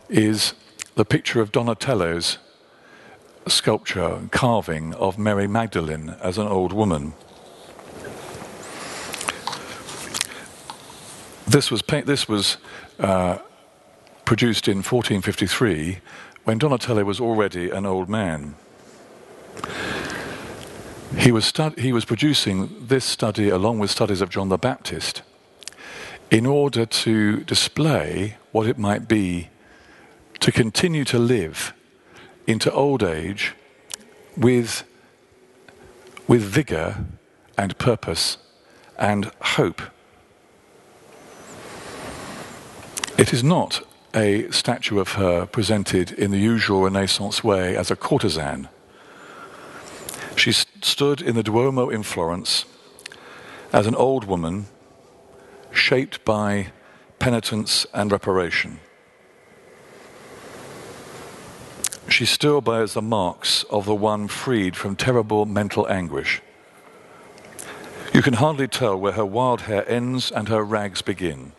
[0.10, 0.54] is
[0.96, 2.38] the picture of Donatello's
[3.48, 7.14] sculpture carving of Mary Magdalene as an old woman.
[11.48, 12.58] This was, this was
[13.00, 13.40] uh,
[14.26, 15.98] produced in 1453
[16.44, 18.56] when Donatello was already an old man.
[21.18, 25.24] He was, he was producing this study along with studies of John the Baptist
[26.30, 29.50] in order to display what it might be
[30.40, 31.74] to continue to live
[32.46, 33.54] into old age
[34.38, 34.84] with,
[36.28, 37.06] with vigor
[37.58, 38.38] and purpose
[38.98, 39.82] and hope.
[43.18, 47.96] It is not a statue of her presented in the usual Renaissance way as a
[47.96, 48.70] courtesan.
[50.40, 52.64] She stood in the Duomo in Florence
[53.74, 54.68] as an old woman
[55.70, 56.72] shaped by
[57.20, 58.80] penitence and reparation.
[62.08, 66.42] she still bears the marks of the one freed from terrible mental anguish.
[68.14, 71.52] You can hardly tell where her wild hair ends and her rags begin.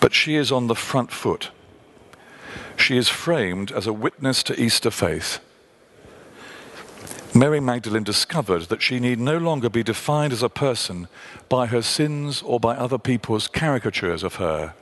[0.00, 1.50] But she is on the front foot.
[2.76, 5.40] She is framed as a witness to Easter faith.
[7.34, 11.08] Mary Magdalene discovered that she need no longer be defined as a person
[11.48, 14.74] by her sins or by other people's caricatures of her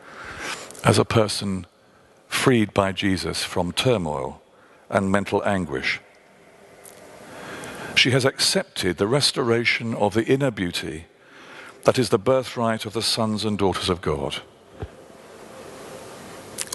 [0.85, 1.67] as a person
[2.29, 4.41] freed by Jesus from turmoil
[4.89, 6.01] and mental anguish.
[7.97, 11.07] She has accepted the restoration of the inner beauty
[11.85, 14.37] that is the birthright of the sons and daughters of God.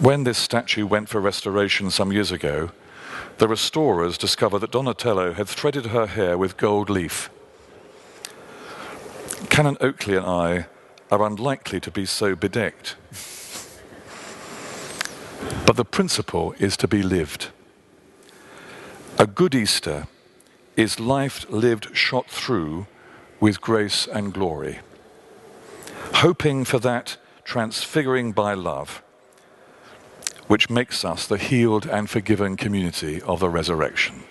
[0.02, 2.72] When this statue went for restoration some years ago,
[3.42, 7.32] the restorers discover that Donatello had threaded her hair with gold leaf.
[9.50, 10.68] Canon Oakley and I
[11.10, 12.98] are unlikely to be so bedecked.
[15.66, 17.50] But the principle is to be lived.
[19.18, 20.06] A good Easter
[20.78, 22.86] is life lived shot through
[23.40, 24.82] with grace and glory,
[26.14, 29.02] hoping for that transfiguring by love,
[30.52, 34.22] which makes us the healed and forgiven community of the resurrection.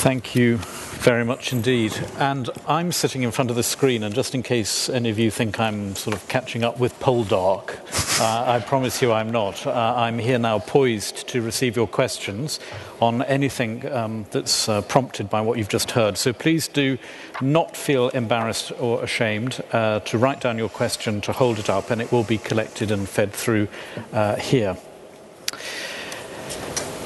[0.00, 0.56] Thank you
[1.02, 1.92] very much indeed.
[2.16, 5.30] And I'm sitting in front of the screen, and just in case any of you
[5.30, 7.81] think I'm sort of catching up with Poldark,
[8.20, 9.66] Uh, I promise you I'm not.
[9.66, 12.60] Uh, I'm here now poised to receive your questions
[13.00, 16.18] on anything um, that's uh, prompted by what you've just heard.
[16.18, 16.98] So please do
[17.40, 21.90] not feel embarrassed or ashamed uh, to write down your question, to hold it up,
[21.90, 23.68] and it will be collected and fed through
[24.12, 24.76] uh, here.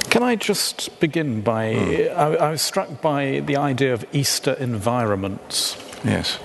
[0.09, 1.73] Can I just begin by?
[1.73, 2.15] Mm.
[2.15, 5.77] I, I, was struck by the idea of Easter environments.
[6.03, 6.39] Yes.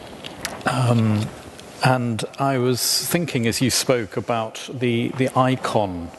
[0.67, 1.27] Um,
[1.85, 6.11] and I was thinking as you spoke about the, the icon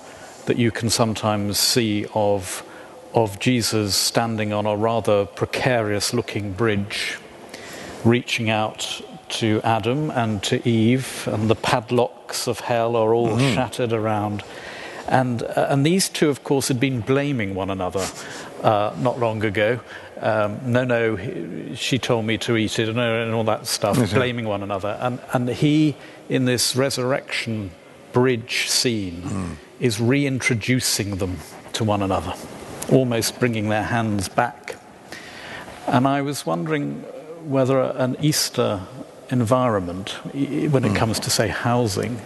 [0.45, 2.65] that you can sometimes see of,
[3.13, 7.17] of Jesus standing on a rather precarious looking bridge,
[8.03, 13.55] reaching out to Adam and to Eve, and the padlocks of hell are all mm-hmm.
[13.55, 14.43] shattered around.
[15.07, 18.05] And, uh, and these two, of course, had been blaming one another
[18.61, 19.79] uh, not long ago
[20.23, 24.15] um, no, no, she told me to eat it, and, and all that stuff, mm-hmm.
[24.15, 24.97] blaming one another.
[25.01, 25.95] And, and he,
[26.29, 27.71] in this resurrection
[28.13, 29.55] bridge scene, mm.
[29.81, 31.39] is reintroducing them
[31.73, 32.33] to one another,
[32.89, 34.75] almost bringing their hands back.
[35.87, 37.01] And I was wondering
[37.43, 38.81] whether an Easter
[39.29, 40.95] environment, when it mm.
[40.95, 42.21] comes to, say, housing,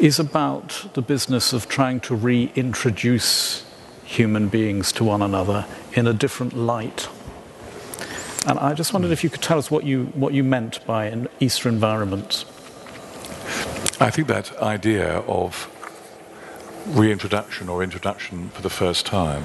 [0.00, 3.64] is about the business of trying to reintroduce
[4.02, 7.08] human beings to one another in a different light.
[8.46, 11.06] And I just wondered if you could tell us what you, what you meant by
[11.06, 12.44] an Easter environment.
[14.00, 15.68] I think that idea of
[16.86, 19.42] reintroduction or introduction for the first time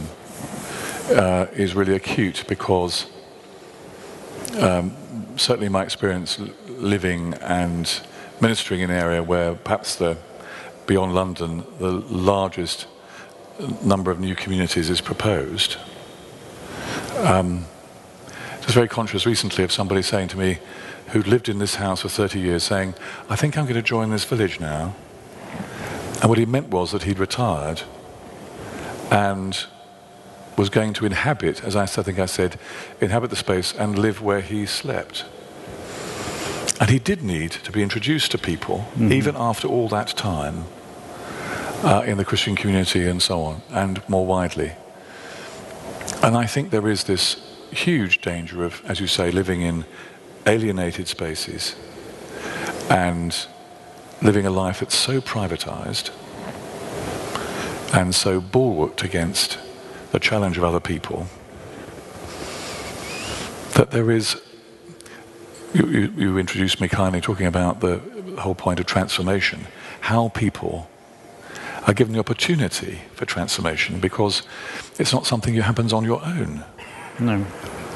[1.09, 3.07] uh, is really acute because
[4.59, 4.95] um,
[5.35, 8.01] certainly my experience living and
[8.39, 10.17] ministering in an area where perhaps the
[10.87, 12.87] beyond London the largest
[13.83, 15.77] number of new communities is proposed.
[17.17, 17.65] Um,
[18.65, 20.57] I was very conscious recently of somebody saying to me,
[21.09, 22.95] who'd lived in this house for 30 years, saying,
[23.29, 24.95] I think I'm going to join this village now.
[26.19, 27.83] And what he meant was that he'd retired
[29.11, 29.67] and
[30.57, 32.57] was going to inhabit, as I think I said,
[32.99, 35.25] inhabit the space and live where he slept.
[36.81, 39.11] And he did need to be introduced to people, mm-hmm.
[39.11, 40.65] even after all that time,
[41.83, 44.71] uh, in the Christian community and so on, and more widely.
[46.23, 47.44] And I think there is this
[47.75, 49.85] huge danger of, as you say, living in
[50.47, 51.75] alienated spaces
[52.89, 53.47] and
[54.21, 56.11] living a life that's so privatized
[57.93, 59.57] and so bulwarked against
[60.11, 61.27] the challenge of other people
[63.73, 64.41] that there is.
[65.73, 67.99] You, you, you introduced me kindly talking about the
[68.39, 69.67] whole point of transformation,
[69.99, 70.89] how people
[71.85, 74.41] are given the opportunity for transformation because
[74.97, 76.63] it's not something that happens on your own.
[77.19, 77.45] No.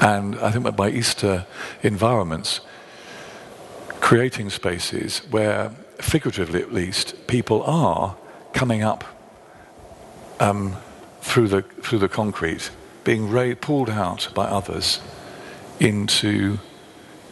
[0.00, 1.46] And I think that by Easter
[1.82, 2.60] environments,
[4.00, 8.16] creating spaces where, figuratively at least, people are
[8.52, 9.04] coming up
[10.40, 10.76] um,
[11.20, 12.70] through, the, through the concrete,
[13.04, 15.00] being ra- pulled out by others
[15.78, 16.58] into,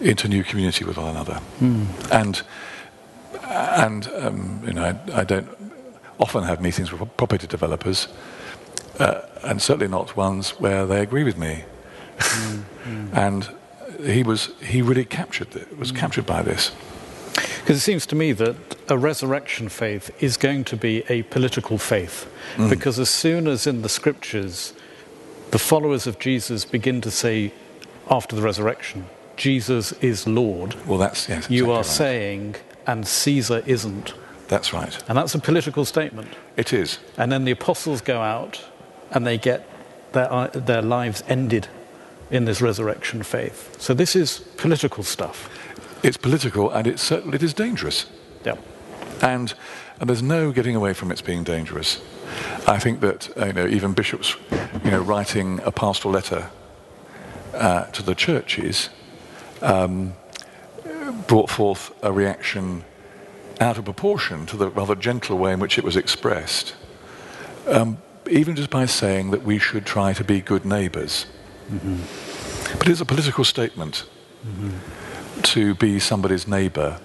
[0.01, 1.41] into new community with one another.
[1.61, 1.86] Mm.
[2.11, 2.43] And,
[3.45, 5.49] and um, you know, I, I, don't
[6.18, 8.09] often have meetings with property developers,
[8.99, 11.64] uh, and certainly not ones where they agree with me.
[12.19, 12.62] Mm,
[13.12, 13.49] And
[14.05, 15.97] he was he really captured it, was mm.
[15.97, 16.73] captured by this.
[17.35, 18.57] Because it seems to me that
[18.89, 22.31] a resurrection faith is going to be a political faith.
[22.57, 22.71] Mm.
[22.71, 24.73] Because as soon as in the scriptures
[25.51, 27.53] the followers of Jesus begin to say
[28.11, 29.07] after the resurrection,
[29.37, 30.75] Jesus is Lord.
[30.87, 31.39] Well, that's yes.
[31.39, 31.87] Exactly you are right.
[31.87, 32.57] saying,
[32.87, 34.14] and Caesar isn't.
[34.49, 35.03] That's right.
[35.09, 36.35] And that's a political statement.
[36.57, 36.99] It is.
[37.16, 38.62] And then the apostles go out
[39.11, 39.69] and they get
[40.12, 41.69] their, their lives ended
[42.31, 43.81] in this resurrection faith.
[43.81, 45.49] So this is political stuff.
[46.03, 48.07] It's political and it's certainly it is dangerous.
[48.45, 48.57] Yeah.
[49.22, 49.55] And,
[49.99, 52.01] and there's no getting away from its being dangerous.
[52.66, 54.37] I think that uh, you know, even bishops,
[54.85, 56.51] you know, writing a pastoral letter
[57.55, 58.91] uh, to the churches
[59.62, 60.12] um,
[61.26, 62.85] brought forth a reaction
[63.61, 66.74] out of proportion to the rather gentle way in which it was expressed.
[67.66, 67.99] Um,
[68.31, 71.26] even just by saying that we should try to be good neighbours.
[71.71, 72.79] Mm-hmm.
[72.79, 74.05] But it's a political statement
[74.47, 75.41] mm-hmm.
[75.43, 77.01] to be somebody's neighbour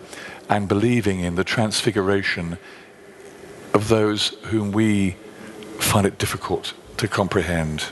[0.49, 2.57] and believing in the transfiguration
[3.73, 5.15] of those whom we
[5.79, 7.85] find it difficult to comprehend.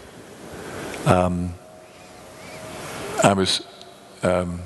[1.06, 1.56] Um,
[3.24, 3.66] I was,
[4.24, 4.62] um,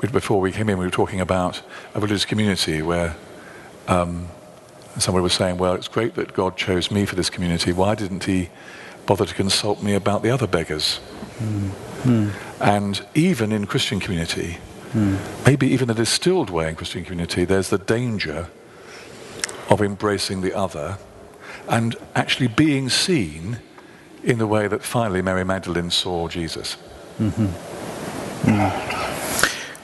[0.00, 1.62] before we came in, we were talking about
[1.94, 3.16] a religious community where
[3.88, 4.28] um,
[4.98, 7.72] somebody was saying, well, it's great that God chose me for this community.
[7.72, 8.50] Why didn't he
[9.06, 11.00] bother to consult me about the other beggars?
[11.38, 12.32] Mm.
[12.60, 14.58] And even in Christian community,
[14.92, 15.18] mm.
[15.46, 18.48] maybe even a distilled way in Christian community, there's the danger
[19.68, 20.98] of embracing the other
[21.68, 23.58] and actually being seen
[24.22, 26.76] in the way that finally Mary Magdalene saw Jesus.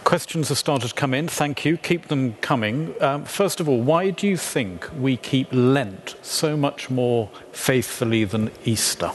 [0.05, 1.27] Questions have started to come in.
[1.27, 1.77] Thank you.
[1.77, 2.95] Keep them coming.
[3.01, 8.25] Um, first of all, why do you think we keep Lent so much more faithfully
[8.25, 9.11] than Easter?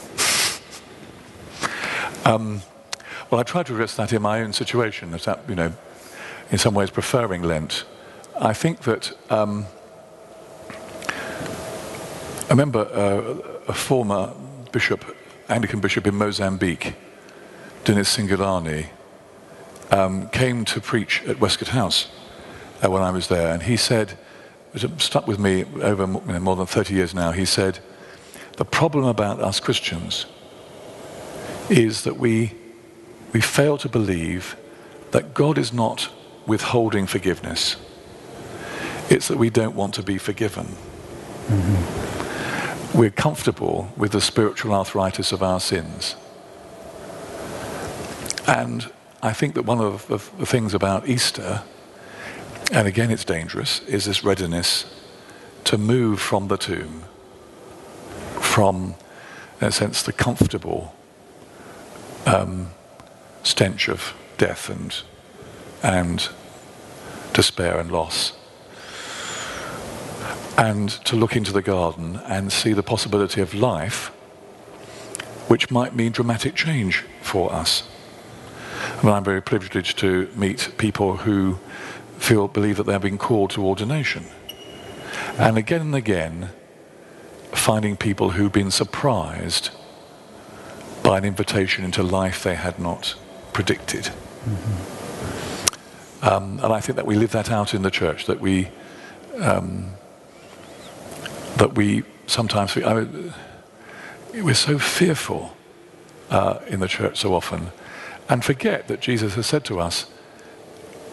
[2.28, 5.72] Well, I try to address that in my own situation, as that, you know,
[6.50, 7.84] in some ways preferring Lent.
[8.38, 9.64] I think that um,
[11.08, 14.34] I remember uh, a former
[14.72, 15.04] bishop,
[15.48, 16.94] Anglican bishop in Mozambique,
[17.84, 18.88] Dinis Sengulane,
[19.90, 22.08] um, came to preach at Westcott House
[22.84, 24.18] uh, when I was there, and he said,
[24.74, 27.78] it stuck with me over you know, more than 30 years now, he said,
[28.58, 30.26] the problem about us Christians
[31.70, 32.52] is that we,
[33.32, 34.56] we fail to believe
[35.10, 36.10] that God is not
[36.46, 37.76] withholding forgiveness.
[39.10, 40.76] It's that we don't want to be forgiven.
[42.94, 46.16] We're comfortable with the spiritual arthritis of our sins.
[48.46, 48.90] And
[49.22, 51.62] I think that one of the, the things about Easter,
[52.72, 54.86] and again it's dangerous, is this readiness
[55.64, 57.04] to move from the tomb,
[58.40, 58.94] from,
[59.60, 60.94] in a sense, the comfortable
[62.26, 62.70] um,
[63.42, 65.02] stench of death and,
[65.82, 66.28] and
[67.32, 68.32] despair and loss.
[70.56, 74.08] And to look into the garden and see the possibility of life,
[75.46, 77.84] which might mean dramatic change for us.
[78.98, 81.58] I mean, I'm very privileged to meet people who
[82.18, 84.24] feel, believe that they're being called to ordination.
[85.38, 86.50] And again and again,
[87.52, 89.70] finding people who've been surprised
[91.02, 93.14] by an invitation into life they had not
[93.52, 94.10] predicted.
[96.22, 98.68] Um, and I think that we live that out in the church, that we,
[99.38, 99.92] um,
[101.56, 103.34] that we sometimes, I mean,
[104.34, 105.56] we're so fearful
[106.30, 107.72] uh, in the church so often
[108.28, 110.06] and forget that Jesus has said to us,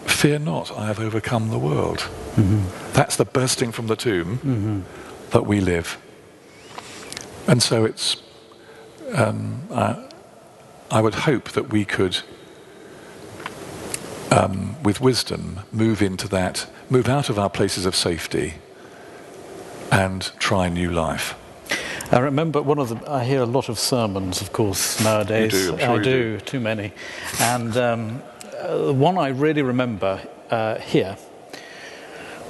[0.06, 2.08] Fear not, I have overcome the world.
[2.94, 4.86] That's the bursting from the tomb
[5.32, 5.98] that we live.
[7.48, 8.22] And so it's,
[9.14, 10.04] um, I,
[10.92, 12.20] I would hope that we could,
[14.32, 18.56] um, with wisdom, move into that, move out of our places of safety
[19.92, 21.36] and try new life.
[22.12, 23.12] I remember one of the.
[23.12, 25.52] I hear a lot of sermons, of course, nowadays.
[25.52, 26.94] Do, sure I you do, too many.
[27.40, 28.22] And um,
[28.60, 31.18] uh, one I really remember uh, here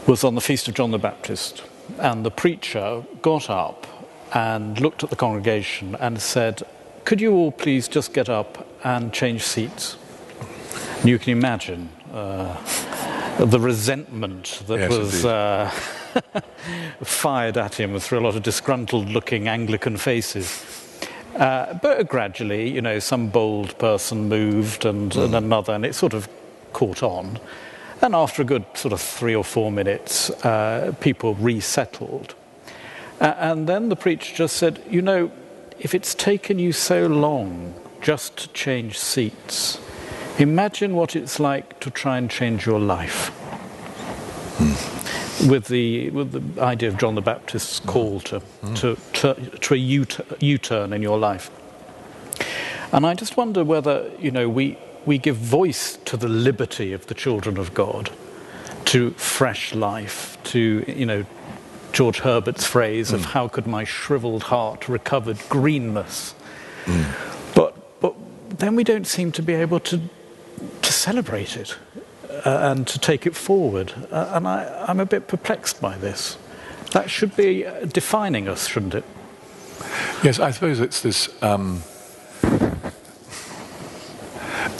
[0.08, 1.64] was on the feast of John the Baptist,
[2.00, 3.88] and the preacher got up
[4.36, 6.62] and looked at the congregation and said,
[7.06, 9.98] "Could you all please just get up and change seats?"
[11.00, 12.56] And you can imagine uh,
[13.40, 15.26] the resentment that Yes, was.
[15.26, 15.72] Uh,
[17.04, 20.64] fired at him through a lot of disgruntled looking Anglican faces.
[21.36, 26.14] Uh, but gradually, you know, some bold person moved and, and another, and it sort
[26.14, 26.30] of
[26.72, 27.40] caught on.
[28.02, 32.36] And after a good sort of three or four minutes, uh, people resettled.
[33.20, 35.32] Uh, and then the preacher just said, You know,
[35.80, 39.80] if it's taken you so long just to change seats,
[40.38, 43.32] imagine what it's like to try and change your life.
[45.48, 48.42] With the with the idea of John the Baptist's call to
[48.76, 50.06] to, to, to a U-
[50.40, 51.52] U-turn in your life.
[52.92, 57.08] And I just wonder whether you know we we give voice to the liberty of
[57.08, 58.12] the children of God,
[58.86, 61.26] to fresh life, to you know
[61.96, 66.36] George Herbert's phrase of how could my shriveled heart recovered greenness.
[67.56, 68.14] But but
[68.50, 70.02] then we don't seem to be able to
[70.82, 71.78] to celebrate it
[72.46, 73.94] uh, and to take it forward.
[74.12, 76.38] Uh, and I, I'm a bit perplexed by this.
[76.92, 79.06] That should be uh, defining us, shouldn't it?
[80.22, 81.30] Yes, I suppose it's this.
[81.42, 81.82] Um,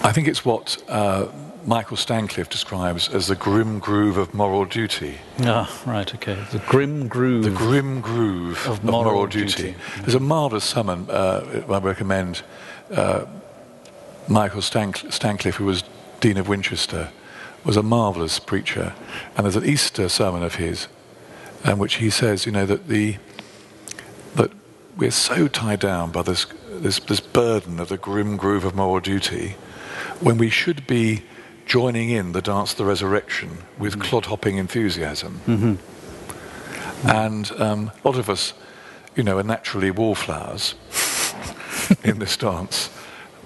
[0.04, 1.28] I think it's what uh,
[1.66, 5.16] Michael Stancliffe describes as the grim groove of moral duty.
[5.42, 6.38] Ah, right, okay.
[6.52, 7.44] The grim groove.
[7.44, 9.64] The grim groove Of of, moral moral, duty.
[9.72, 9.76] duty.
[10.02, 12.44] There's a marvellous sermon uh, I recommend.
[12.92, 13.26] Uh,
[14.28, 15.84] Michael Stanc- Stancliffe, who was
[16.20, 17.10] Dean of Winchester,
[17.64, 18.94] was a marvellous preacher.
[19.36, 20.88] And there's an Easter sermon of his,
[21.64, 23.18] in which he says, you know, that the
[24.36, 24.52] that
[24.98, 29.00] we're so tied down by this this, this burden of the grim groove of moral
[29.00, 29.56] duty,
[30.20, 31.24] when we should be
[31.66, 35.80] joining in the dance of the resurrection with clod-hopping enthusiasm.
[37.04, 38.54] And um, a lot of us,
[39.16, 40.76] you know, are naturally wallflowers
[42.04, 42.90] in this dance.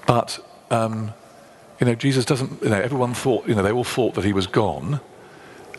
[0.05, 0.39] But,
[0.71, 1.13] um,
[1.79, 4.33] you know, Jesus doesn't, you know, everyone thought, you know, they all thought that he
[4.33, 4.99] was gone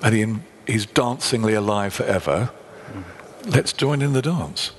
[0.03, 2.51] and he, he's dancingly alive forever.
[3.47, 4.73] let's join in the dance.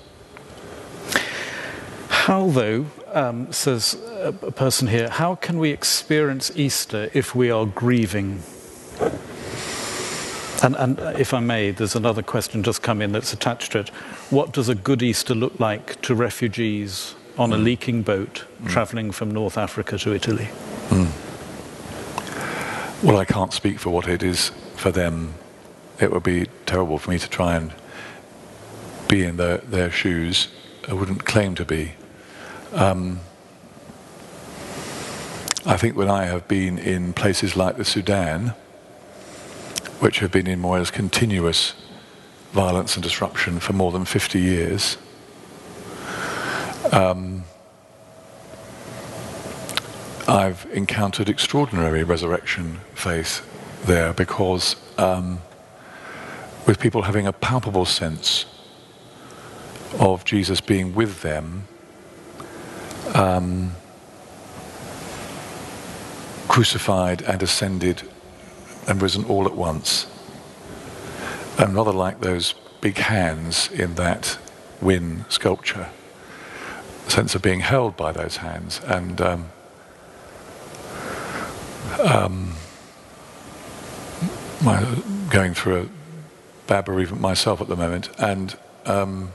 [2.09, 7.65] How, though, um, says a person here, how can we experience Easter if we are
[7.65, 8.41] grieving?
[10.63, 13.89] And, and, if I may, there's another question just come in that's attached to it.
[14.29, 17.63] What does a good Easter look like to refugees on a mm.
[17.63, 18.69] leaking boat mm.
[18.69, 20.49] travelling from North Africa to Italy?
[20.89, 21.09] Mm.
[23.03, 25.33] Well, I can't speak for what it is for them.
[25.99, 27.73] It would be terrible for me to try and
[29.07, 30.47] be in their, their shoes.
[30.87, 31.93] I wouldn't claim to be.
[32.73, 33.19] Um,
[35.65, 38.53] I think when I have been in places like the Sudan,
[39.99, 41.73] which have been in more or less continuous
[42.53, 44.97] violence and disruption for more than 50 years,
[46.91, 47.43] um,
[50.27, 53.45] I've encountered extraordinary resurrection faith
[53.85, 55.41] there because um,
[56.65, 58.45] with people having a palpable sense
[59.99, 61.67] of Jesus being with them,
[63.13, 63.75] um,
[66.47, 68.03] crucified and ascended
[68.87, 70.07] and risen all at once.
[71.57, 74.37] And rather like those big hands in that
[74.81, 75.89] Wynne sculpture,
[77.07, 79.49] sense of being held by those hands and um,
[82.03, 82.53] um,
[84.63, 84.83] my,
[85.29, 85.87] going through a
[86.67, 89.33] bad bereavement myself at the moment, and um,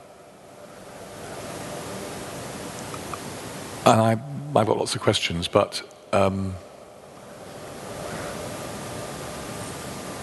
[3.87, 4.11] and I
[4.55, 5.83] I've got lots of questions, but
[6.13, 6.55] um,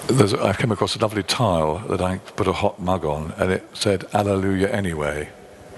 [0.09, 3.63] I've come across a lovely tile that I put a hot mug on, and it
[3.73, 5.29] said "Alleluia" anyway.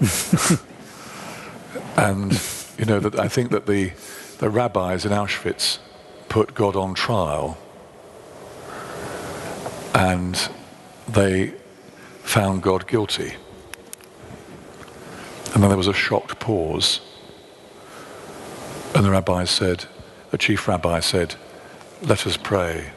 [1.96, 2.32] and
[2.76, 3.92] you know that I think that the
[4.38, 5.78] the rabbis in Auschwitz
[6.28, 7.56] put God on trial.
[9.94, 10.50] And
[11.08, 11.54] they
[12.22, 13.34] found God guilty.
[15.54, 17.00] And then there was a shocked pause.
[18.96, 19.84] And the rabbi said,
[20.30, 21.34] the chief rabbi said,
[22.00, 22.92] let us pray.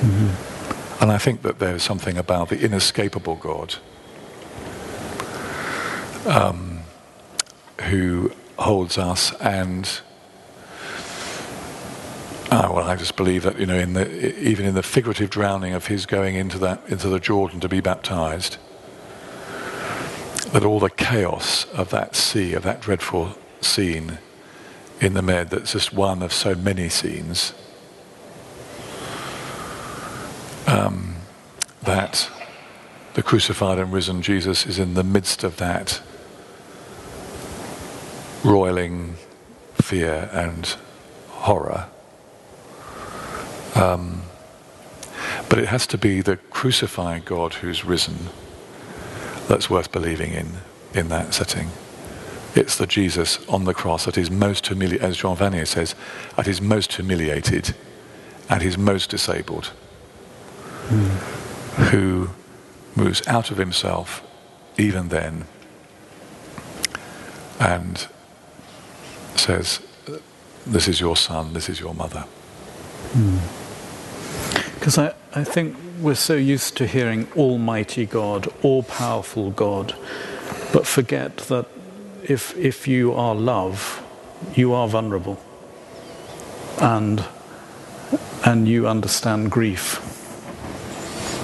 [0.00, 1.02] Mm-hmm.
[1.02, 3.74] And I think that there's something about the inescapable God
[6.24, 6.80] um,
[7.82, 10.00] who holds us and
[12.50, 15.74] Ah, well, I just believe that you know, in the, even in the figurative drowning
[15.74, 18.56] of his going into that into the Jordan to be baptized,
[20.52, 24.18] that all the chaos of that sea, of that dreadful scene
[25.00, 27.52] in the Med, that's just one of so many scenes,
[30.66, 31.16] um,
[31.82, 32.30] that
[33.14, 36.00] the crucified and risen Jesus is in the midst of that
[38.44, 39.14] roiling
[39.74, 40.76] fear and
[41.28, 41.88] horror
[43.74, 44.22] um,
[45.48, 48.16] but it has to be the crucified God who's risen
[49.48, 50.52] that's worth believing in
[50.94, 51.70] in that setting.
[52.54, 55.94] It's the Jesus on the cross that is most humiliated, as Jean Vanier says,
[56.36, 57.74] at his most humiliated
[58.48, 59.72] and his most disabled,
[60.86, 61.08] mm.
[61.90, 62.30] who
[62.94, 64.22] moves out of himself
[64.78, 65.46] even then
[67.58, 68.06] and
[69.36, 69.80] says,
[70.66, 72.24] This is your son, this is your mother.
[73.12, 73.38] Mm.
[74.74, 79.94] Because I, I think we're so used to hearing Almighty God, all powerful God,
[80.72, 81.66] but forget that
[82.24, 84.02] if, if you are love,
[84.54, 85.38] you are vulnerable.
[86.80, 87.24] And,
[88.44, 90.00] and you understand grief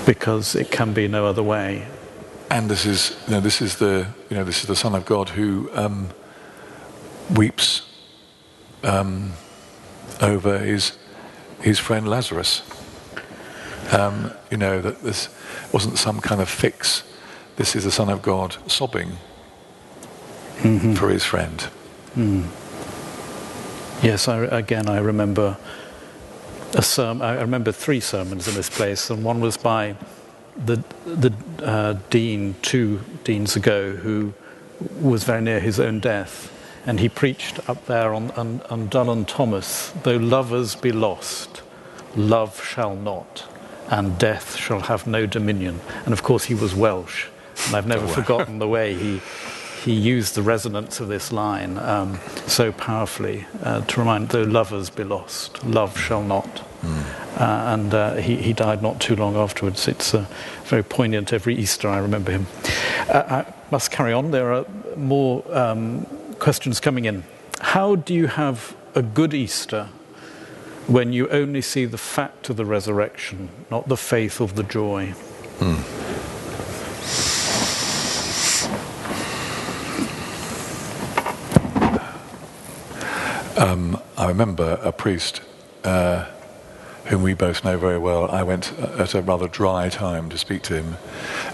[0.06, 1.86] because it can be no other way.
[2.50, 5.04] And this is, you know, this is the, you know, this is the Son of
[5.04, 6.08] God who um,
[7.34, 7.82] weeps
[8.82, 9.32] um,
[10.20, 10.98] over his,
[11.60, 12.62] his friend Lazarus.
[13.92, 15.28] Um, you know, that this
[15.72, 17.04] wasn't some kind of fix.
[17.56, 19.16] This is the Son of God sobbing
[20.62, 20.94] mm-hmm.
[20.94, 21.68] for his friend.
[22.16, 22.46] Mm.
[24.02, 25.56] Yes, I, again, I remember
[26.74, 29.96] a sermon, I remember three sermons in this place, and one was by
[30.56, 31.32] the, the
[31.62, 34.32] uh, dean two deans ago who
[35.00, 36.56] was very near his own death.
[36.86, 41.62] And he preached up there on, on, on Dylan Thomas, though lovers be lost,
[42.16, 43.46] love shall not
[43.90, 45.80] and death shall have no dominion.
[46.04, 47.26] And of course, he was Welsh,
[47.66, 49.20] and I've never oh, forgotten the way he,
[49.84, 54.90] he used the resonance of this line um, so powerfully uh, to remind, though lovers
[54.90, 56.62] be lost, love shall not.
[56.82, 57.40] Mm.
[57.40, 59.88] Uh, and uh, he, he died not too long afterwards.
[59.88, 60.26] It's uh,
[60.64, 62.46] very poignant every Easter, I remember him.
[63.08, 64.30] Uh, I must carry on.
[64.30, 64.66] There are
[64.96, 66.04] more um,
[66.38, 67.24] questions coming in.
[67.60, 69.88] How do you have a good Easter
[70.86, 75.06] when you only see the fact of the resurrection, not the faith of the joy.
[75.60, 76.19] Hmm.
[83.60, 85.42] Um, I remember a priest
[85.84, 86.26] uh,
[87.04, 88.30] whom we both know very well.
[88.30, 90.96] I went at a rather dry time to speak to him,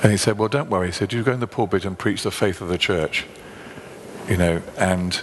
[0.03, 2.23] and he said, "Well, don't worry." He said, "You go in the pulpit and preach
[2.23, 3.27] the faith of the church,
[4.29, 5.21] you know, and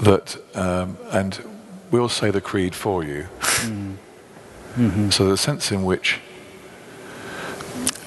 [0.00, 1.40] that, um, and
[1.92, 3.96] we'll say the creed for you." Mm.
[4.76, 5.10] Mm-hmm.
[5.10, 6.18] So the sense in which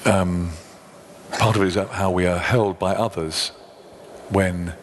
[0.04, 0.50] um,
[1.38, 3.48] part of it is how we are held by others
[4.28, 4.74] when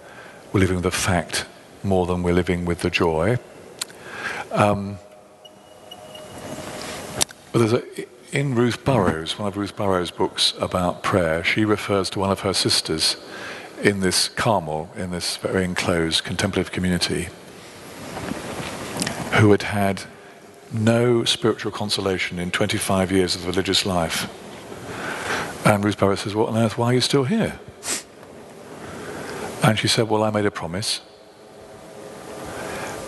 [0.51, 1.45] we're living with the fact
[1.83, 3.37] more than we're living with the joy.
[4.51, 4.97] Um,
[7.51, 7.83] but there's a,
[8.31, 12.41] in Ruth Burrows, one of Ruth Burrows' books about prayer, she refers to one of
[12.41, 13.17] her sisters
[13.81, 17.29] in this Carmel, in this very enclosed contemplative community,
[19.39, 20.03] who had had
[20.71, 24.29] no spiritual consolation in 25 years of religious life.
[25.65, 27.59] And Ruth Burrows says, What on earth, why are you still here?
[29.63, 31.01] And she said, Well, I made a promise.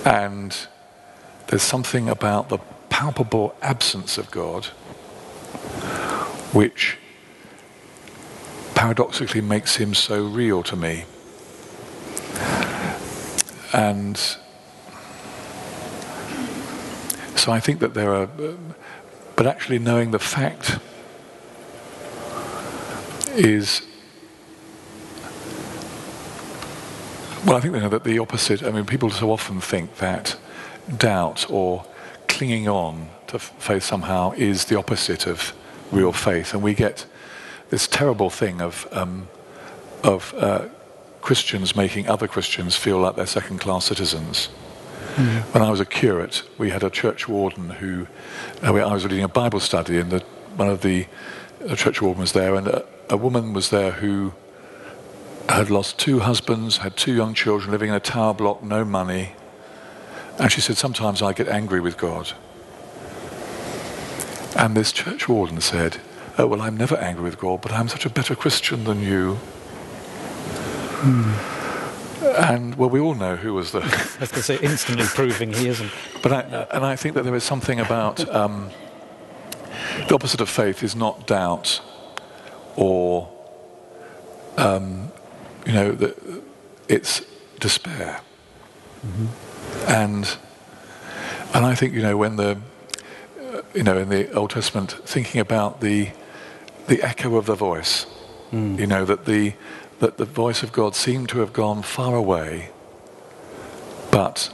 [0.05, 0.55] And
[1.47, 2.57] there's something about the
[2.89, 4.65] palpable absence of God
[6.53, 6.97] which
[8.75, 11.05] paradoxically makes him so real to me.
[13.73, 14.17] And
[17.35, 18.27] so I think that there are,
[19.35, 20.79] but actually knowing the fact
[23.29, 23.81] is
[27.45, 28.63] well, I think you know, that the opposite.
[28.63, 30.37] I mean, people so often think that
[30.97, 31.85] doubt or
[32.27, 35.53] clinging on to faith somehow is the opposite of
[35.91, 37.05] real faith, and we get
[37.69, 39.27] this terrible thing of um,
[40.03, 40.67] of uh,
[41.21, 44.49] Christians making other Christians feel like they're second-class citizens.
[45.15, 45.41] Mm.
[45.53, 48.07] When I was a curate, we had a church warden who
[48.63, 50.19] uh, I was reading a Bible study, and the,
[50.55, 51.07] one of the
[51.67, 54.33] uh, church warden was there, and a, a woman was there who
[55.55, 59.33] had lost two husbands, had two young children, living in a tower block, no money.
[60.37, 62.33] And she said, Sometimes I get angry with God.
[64.55, 65.97] And this church warden said,
[66.37, 69.35] Oh, well, I'm never angry with God, but I'm such a better Christian than you.
[71.03, 71.61] Hmm.
[72.23, 73.79] And, well, we all know who was the.
[73.83, 75.91] I was going to say, instantly proving he isn't.
[76.21, 76.41] But I,
[76.71, 78.69] and I think that there is something about um,
[80.07, 81.81] the opposite of faith is not doubt
[82.75, 83.29] or,
[84.57, 85.10] um,
[85.65, 86.41] you know, the,
[86.87, 87.21] it's
[87.59, 88.21] despair.
[89.05, 89.27] Mm-hmm.
[89.87, 90.37] And,
[91.53, 92.59] and I think, you know, when the,
[93.39, 96.09] uh, you know, in the Old Testament, thinking about the,
[96.87, 98.05] the echo of the voice,
[98.51, 98.77] mm.
[98.79, 99.53] you know, that the,
[99.99, 102.69] that the voice of God seemed to have gone far away,
[104.11, 104.53] but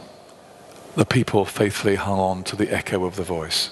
[0.96, 3.72] the people faithfully hung on to the echo of the voice.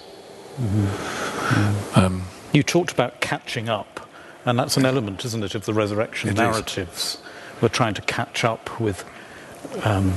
[0.60, 0.86] Mm-hmm.
[0.86, 1.96] Mm.
[1.96, 2.22] Um,
[2.52, 3.96] you talked about catching up
[4.46, 7.16] and that's an element, isn't it, of the resurrection narratives.
[7.16, 7.18] Is.
[7.60, 9.04] We're trying to catch up with,
[9.82, 10.14] um,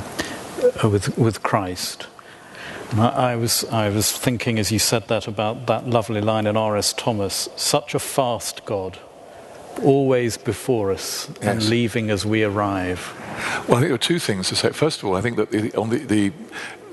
[0.83, 2.07] uh, with, with Christ.
[2.93, 6.57] I, I, was, I was thinking as you said that about that lovely line in
[6.57, 6.93] R.S.
[6.93, 8.97] Thomas such a fast God,
[9.83, 11.43] always before us yes.
[11.43, 13.13] and leaving as we arrive.
[13.67, 14.71] Well, I think there are two things to say.
[14.71, 16.33] First of all, I think that the, on the, the,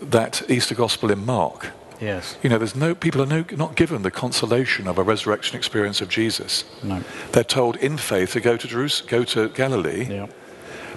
[0.02, 2.36] that Easter Gospel in Mark, Yes.
[2.42, 6.00] You know, there's no people are no, not given the consolation of a resurrection experience
[6.00, 6.64] of Jesus.
[6.82, 7.02] No.
[7.32, 10.26] They're told in faith to go to Jerusalem, go to Galilee yeah.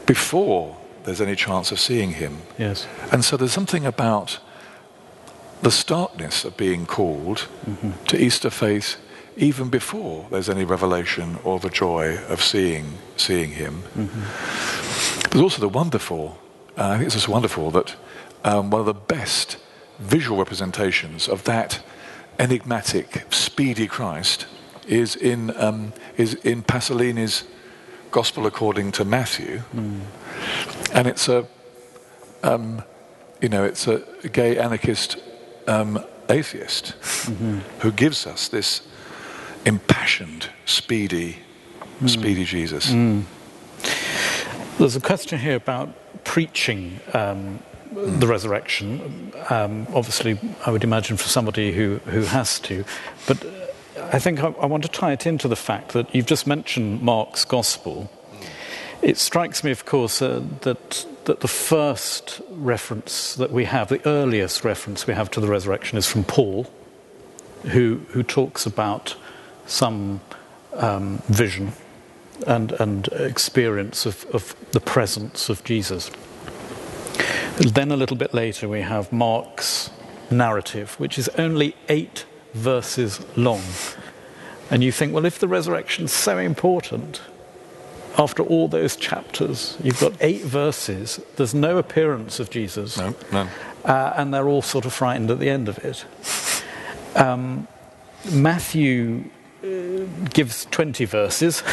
[0.05, 2.37] before there's any chance of seeing him.
[2.57, 2.87] Yes.
[3.11, 4.39] And so there's something about
[5.61, 7.91] the starkness of being called mm-hmm.
[8.05, 8.97] to Easter faith
[9.37, 13.83] even before there's any revelation or the joy of seeing seeing him.
[13.95, 15.29] Mm-hmm.
[15.29, 16.37] There's also the wonderful.
[16.77, 17.95] Uh, I think it's just wonderful that
[18.43, 19.57] um, one of the best
[19.99, 21.81] visual representations of that
[22.37, 24.47] enigmatic, speedy Christ
[24.87, 27.43] is in, um, is in Pasolini's
[28.11, 29.61] Gospel according to Matthew.
[29.75, 30.01] Mm.
[30.93, 31.45] And it's a,
[32.43, 32.81] um,
[33.41, 35.17] you know, it's a gay anarchist
[35.67, 37.59] um, atheist mm-hmm.
[37.79, 38.87] who gives us this
[39.65, 41.37] impassioned, speedy,
[42.01, 42.09] mm.
[42.09, 42.87] speedy Jesus.
[42.87, 43.23] Mm.
[44.77, 45.89] There's a question here about
[46.23, 47.59] preaching um,
[47.91, 49.33] the resurrection.
[49.49, 52.85] Um, obviously, I would imagine for somebody who, who has to.
[53.27, 53.45] But
[53.97, 57.01] I think I, I, want to tie it into the fact that you've just mentioned
[57.01, 58.11] Mark's gospel.
[59.01, 64.05] It strikes me, of course, uh, that, that the first reference that we have, the
[64.07, 66.67] earliest reference we have to the resurrection, is from Paul,
[67.63, 69.15] who, who talks about
[69.65, 70.21] some
[70.73, 71.73] um, vision
[72.47, 76.11] and, and experience of, of the presence of Jesus.
[77.57, 79.91] Then a little bit later, we have Mark's
[80.31, 83.61] narrative, which is only eight verses long.
[84.71, 87.21] And you think, well, if the resurrection's so important,
[88.17, 92.97] after all those chapters, you've got eight verses, there's no appearance of Jesus.
[92.97, 93.47] No, no.
[93.85, 96.05] Uh, and they're all sort of frightened at the end of it.
[97.15, 97.67] Um,
[98.31, 99.25] Matthew
[99.63, 99.67] uh,
[100.33, 101.63] gives 20 verses.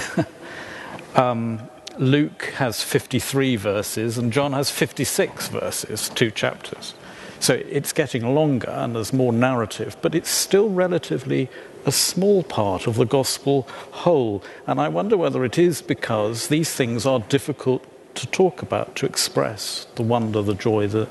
[1.16, 1.61] um,
[1.99, 6.94] Luke has 53 verses, and John has 56 verses, two chapters.
[7.40, 11.51] So it's getting longer and there's more narrative, but it's still relatively
[11.84, 14.42] a small part of the gospel whole.
[14.66, 17.84] And I wonder whether it is because these things are difficult
[18.16, 20.86] to talk about, to express the wonder, the joy.
[20.86, 21.09] The,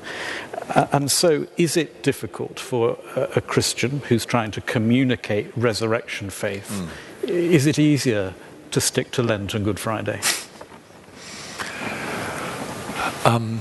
[0.74, 6.30] uh, and so, is it difficult for a, a, Christian who's trying to communicate resurrection
[6.30, 6.88] faith?
[7.22, 7.28] Mm.
[7.28, 8.34] Is it easier
[8.72, 10.20] to stick to Lent and Good Friday?
[13.24, 13.60] Um,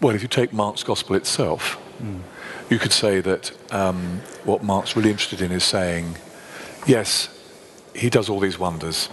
[0.00, 2.20] well, if you take Mark's Gospel itself, mm.
[2.70, 6.16] you could say that um, what Mark's really interested in is saying,
[6.86, 7.28] yes,
[7.94, 9.08] he does all these wonders.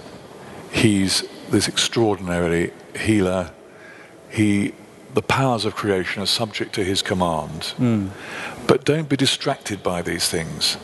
[0.71, 3.51] He's this extraordinary healer.
[4.29, 4.73] He,
[5.13, 7.73] the powers of creation are subject to his command.
[7.77, 8.09] Mm.
[8.67, 10.77] But don't be distracted by these things.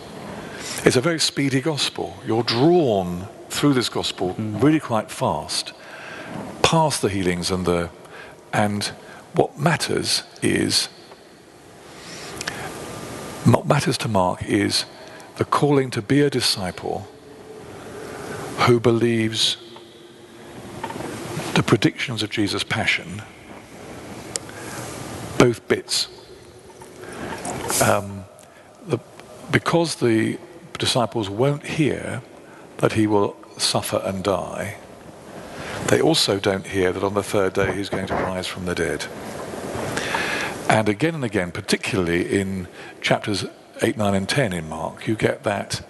[0.86, 2.18] It's a very speedy gospel.
[2.26, 4.62] You're drawn through this gospel mm.
[4.62, 5.74] really quite fast,
[6.70, 7.90] past the healings and the
[8.54, 8.92] and
[9.34, 10.86] what matters is,
[13.44, 14.86] what matters to Mark is
[15.38, 17.08] the calling to be a disciple
[18.68, 19.58] who believes
[21.56, 23.24] the predictions of Jesus' passion,
[25.40, 26.08] both bits.
[27.82, 28.26] Um,
[28.86, 29.00] the,
[29.52, 30.38] because the
[30.78, 32.22] disciples won't hear
[32.78, 34.78] that he will suffer and die,
[35.90, 38.76] they also don't hear that on the third day he's going to rise from the
[38.76, 39.06] dead.
[40.70, 42.68] And again and again, particularly in
[43.02, 43.46] chapters
[43.82, 45.82] 8, 9, and 10 in Mark, you get that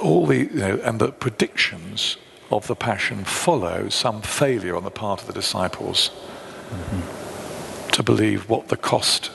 [0.00, 2.16] all the, you know, and the predictions
[2.50, 7.90] of the passion follow some failure on the part of the disciples mm-hmm.
[7.90, 9.30] to believe what the cost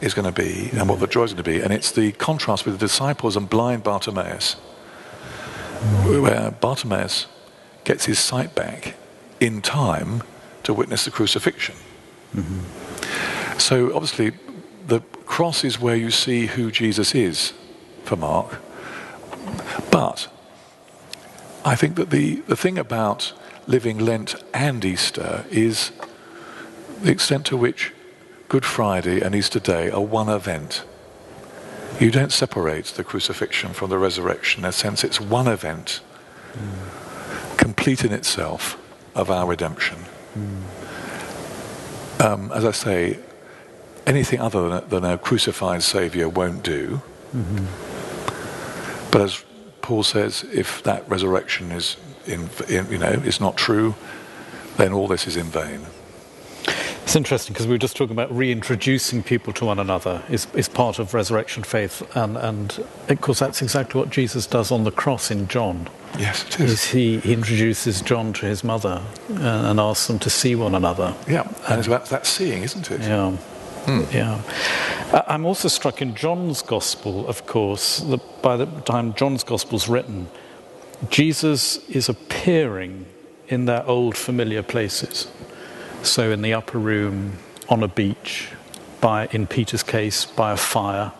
[0.00, 1.60] is going to be and what the joy is going to be.
[1.60, 6.22] And it's the contrast with the disciples and blind Bartimaeus, mm-hmm.
[6.22, 7.26] where Bartimaeus
[7.84, 8.94] gets his sight back
[9.40, 10.22] in time
[10.62, 11.74] to witness the crucifixion.
[12.34, 13.58] Mm-hmm.
[13.58, 14.32] So obviously,
[14.86, 17.52] the cross is where you see who Jesus is
[18.04, 18.60] for Mark.
[19.90, 20.28] But
[21.64, 23.32] I think that the, the thing about
[23.66, 25.92] living Lent and Easter is
[27.02, 27.92] the extent to which
[28.48, 30.84] Good Friday and Easter Day are one event.
[32.00, 34.64] You don't separate the crucifixion from the resurrection.
[34.64, 36.00] In a sense, it's one event.
[36.52, 37.03] Mm
[37.56, 38.78] complete in itself
[39.14, 39.98] of our redemption.
[40.36, 40.62] Mm.
[42.20, 43.18] Um, as I say,
[44.06, 47.02] anything other than, than a crucified Saviour won't do.
[47.34, 49.10] Mm-hmm.
[49.10, 49.44] But as
[49.82, 51.96] Paul says, if that resurrection is,
[52.26, 53.94] in, in, you know, is not true,
[54.76, 55.86] then all this is in vain.
[57.04, 60.70] It's interesting because we were just talking about reintroducing people to one another is, is
[60.70, 64.90] part of resurrection faith, and, and of course that's exactly what Jesus does on the
[64.90, 65.88] cross in John.
[66.18, 66.72] Yes, it is.
[66.72, 70.54] is he, he introduces John to his mother and, uh, and asks them to see
[70.54, 71.14] one another.
[71.28, 73.00] Yeah, and it's about that seeing, isn't it?
[73.00, 73.36] Yeah.
[73.86, 74.02] Hmm.
[74.12, 74.40] Yeah.
[75.28, 79.88] I'm also struck in John's Gospel, of course, that by the time John's Gospel is
[79.88, 80.28] written,
[81.10, 83.06] Jesus is appearing
[83.48, 85.28] in their old familiar places.
[86.02, 87.38] So in the upper room,
[87.68, 88.48] on a beach,
[89.00, 91.12] by, in Peter's case, by a fire.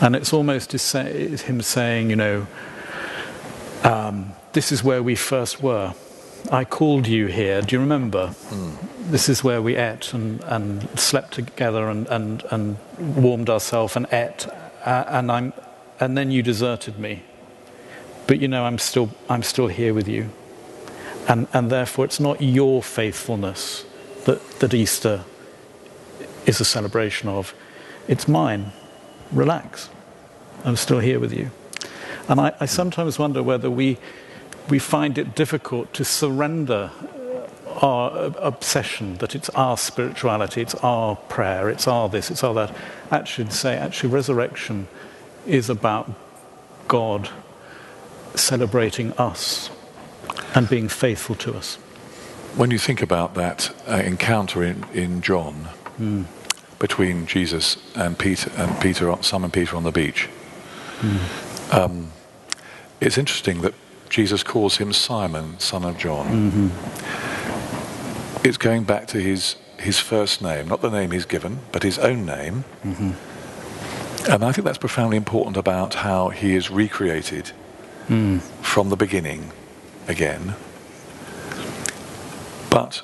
[0.00, 2.46] And it's almost him saying, you know,
[3.84, 5.94] um, this is where we first were.
[6.50, 7.62] I called you here.
[7.62, 8.34] Do you remember?
[8.48, 8.76] Mm.
[9.10, 14.06] This is where we ate and, and slept together and, and, and warmed ourselves and
[14.12, 14.46] ate.
[14.84, 15.52] Uh, and, I'm,
[16.00, 17.22] and then you deserted me.
[18.26, 20.30] But you know, I'm still, I'm still here with you.
[21.28, 23.84] And, and therefore, it's not your faithfulness
[24.24, 25.24] that, that Easter
[26.46, 27.54] is a celebration of,
[28.08, 28.72] it's mine.
[29.32, 29.88] Relax.
[30.64, 31.50] I'm still here with you.
[32.28, 33.98] And I, I sometimes wonder whether we,
[34.68, 36.90] we find it difficult to surrender
[37.82, 42.74] our obsession that it's our spirituality, it's our prayer, it's our this, it's our that.
[43.10, 44.88] Actually, say, actually, resurrection
[45.46, 46.10] is about
[46.88, 47.28] God
[48.34, 49.70] celebrating us
[50.54, 51.76] and being faithful to us.
[52.56, 55.68] When you think about that uh, encounter in, in John
[55.98, 56.24] mm.
[56.78, 60.28] between Jesus and Peter and Peter, Simon Peter on the beach,
[61.00, 61.43] mm.
[61.74, 62.12] Um,
[63.00, 63.74] it's interesting that
[64.08, 66.50] Jesus calls him Simon, son of John.
[66.50, 66.68] Mm-hmm.
[68.46, 71.98] It's going back to his his first name, not the name he's given, but his
[71.98, 72.64] own name.
[72.84, 73.10] Mm-hmm.
[74.30, 77.52] And I think that's profoundly important about how he is recreated
[78.08, 78.40] mm.
[78.62, 79.52] from the beginning
[80.08, 80.54] again.
[82.70, 83.02] But,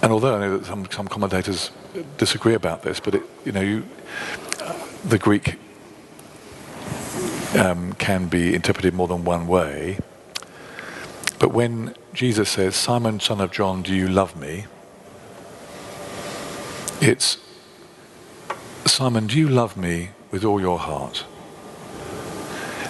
[0.00, 1.70] and although I know that some, some commentators
[2.16, 3.84] disagree about this, but it, you know, you,
[4.60, 4.72] uh,
[5.04, 5.58] the Greek
[7.54, 9.98] um, can be interpreted more than one way.
[11.38, 14.66] But when Jesus says, Simon, son of John, do you love me?
[17.00, 17.38] It's,
[18.86, 21.24] Simon, do you love me with all your heart?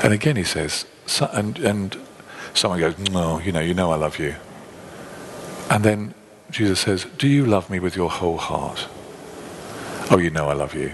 [0.02, 0.86] And again he says,
[1.32, 1.96] and, and
[2.52, 4.34] someone goes, no, you know, you know I love you.
[5.70, 6.14] And then
[6.50, 8.86] Jesus says, do you love me with your whole heart?
[10.10, 10.92] Oh, you know I love you.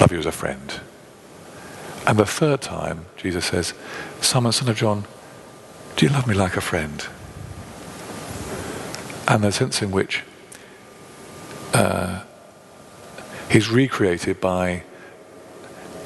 [0.00, 0.80] Love you as a friend.
[2.06, 3.74] And the third time, Jesus says,
[4.20, 5.04] Simon, son of John,
[5.96, 7.06] do you love me like a friend?
[9.28, 10.22] And the sense in which
[11.74, 12.24] uh,
[13.48, 14.82] he's recreated by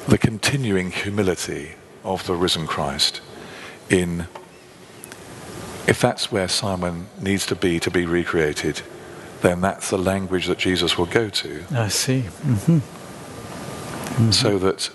[0.07, 1.73] the continuing humility
[2.03, 3.21] of the risen Christ
[3.89, 4.27] in
[5.87, 8.81] if that's where Simon needs to be to be recreated,
[9.41, 11.63] then that's the language that Jesus will go to.
[11.71, 12.21] I see.
[12.21, 12.77] Mm-hmm.
[12.77, 14.31] Mm-hmm.
[14.31, 14.89] So that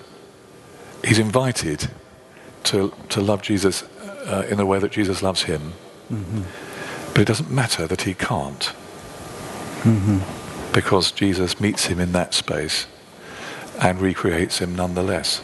[1.05, 1.91] he's invited
[2.65, 5.73] to, to love Jesus uh, in the way that Jesus loves him.
[6.11, 6.43] Mm-hmm.
[7.09, 8.73] But it doesn't matter that he can't.
[10.73, 12.87] Because Jesus meets him in that space
[13.81, 15.43] and recreates him nonetheless.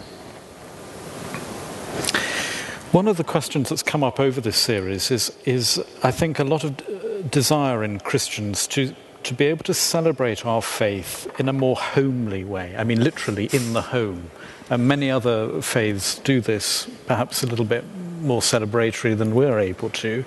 [2.92, 6.44] One of the questions that's come up over this series is, is I think, a
[6.44, 8.94] lot of desire in Christians to,
[9.24, 12.74] to be able to celebrate our faith in a more homely way.
[12.76, 14.30] I mean, literally in the home.
[14.70, 17.84] And many other faiths do this perhaps a little bit
[18.20, 20.24] more celebratory than we're able to.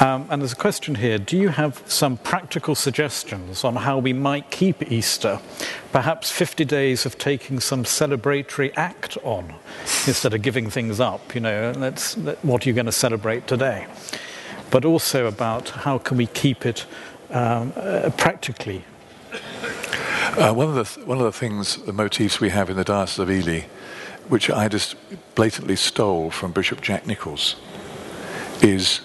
[0.00, 4.12] Um, and there's a question here do you have some practical suggestions on how we
[4.12, 5.40] might keep Easter?
[5.92, 9.54] Perhaps 50 days of taking some celebratory act on
[10.06, 11.34] instead of giving things up.
[11.34, 12.00] You know, let,
[12.42, 13.86] what are you going to celebrate today?
[14.70, 16.86] But also about how can we keep it
[17.34, 18.84] um, uh, practically.
[20.36, 22.84] Uh, one, of the th- one of the things, the motifs we have in the
[22.84, 23.62] Diocese of Ely,
[24.28, 24.96] which I just
[25.34, 27.56] blatantly stole from Bishop Jack Nicholls,
[28.62, 29.00] is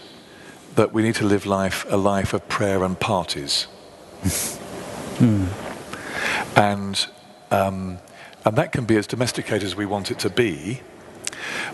[0.75, 3.63] that we need to live life a life of prayer and parties.
[5.17, 5.45] hmm.
[6.55, 7.07] And
[7.51, 7.99] um,
[8.45, 10.81] and that can be as domesticated as we want it to be.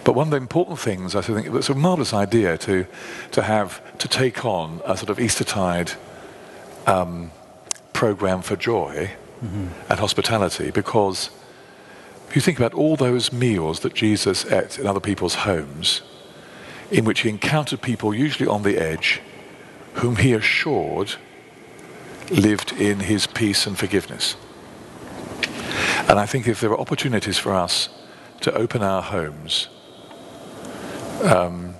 [0.04, 2.88] But one of the important things, I think, it's a marvelous idea to
[3.32, 5.94] to have to take on a sort of Eastertide
[6.86, 7.32] um,
[7.94, 9.12] program for joy
[9.44, 9.68] mm-hmm.
[9.90, 11.30] and hospitality, because
[12.28, 16.02] if you think about all those meals that Jesus ate in other people's homes
[16.92, 19.22] in which he encountered people, usually on the edge,
[19.96, 21.16] whom he assured
[22.30, 24.36] lived in his peace and forgiveness.
[26.08, 27.90] And I think if there are opportunities for us
[28.42, 29.70] to open our homes,
[31.24, 31.76] um,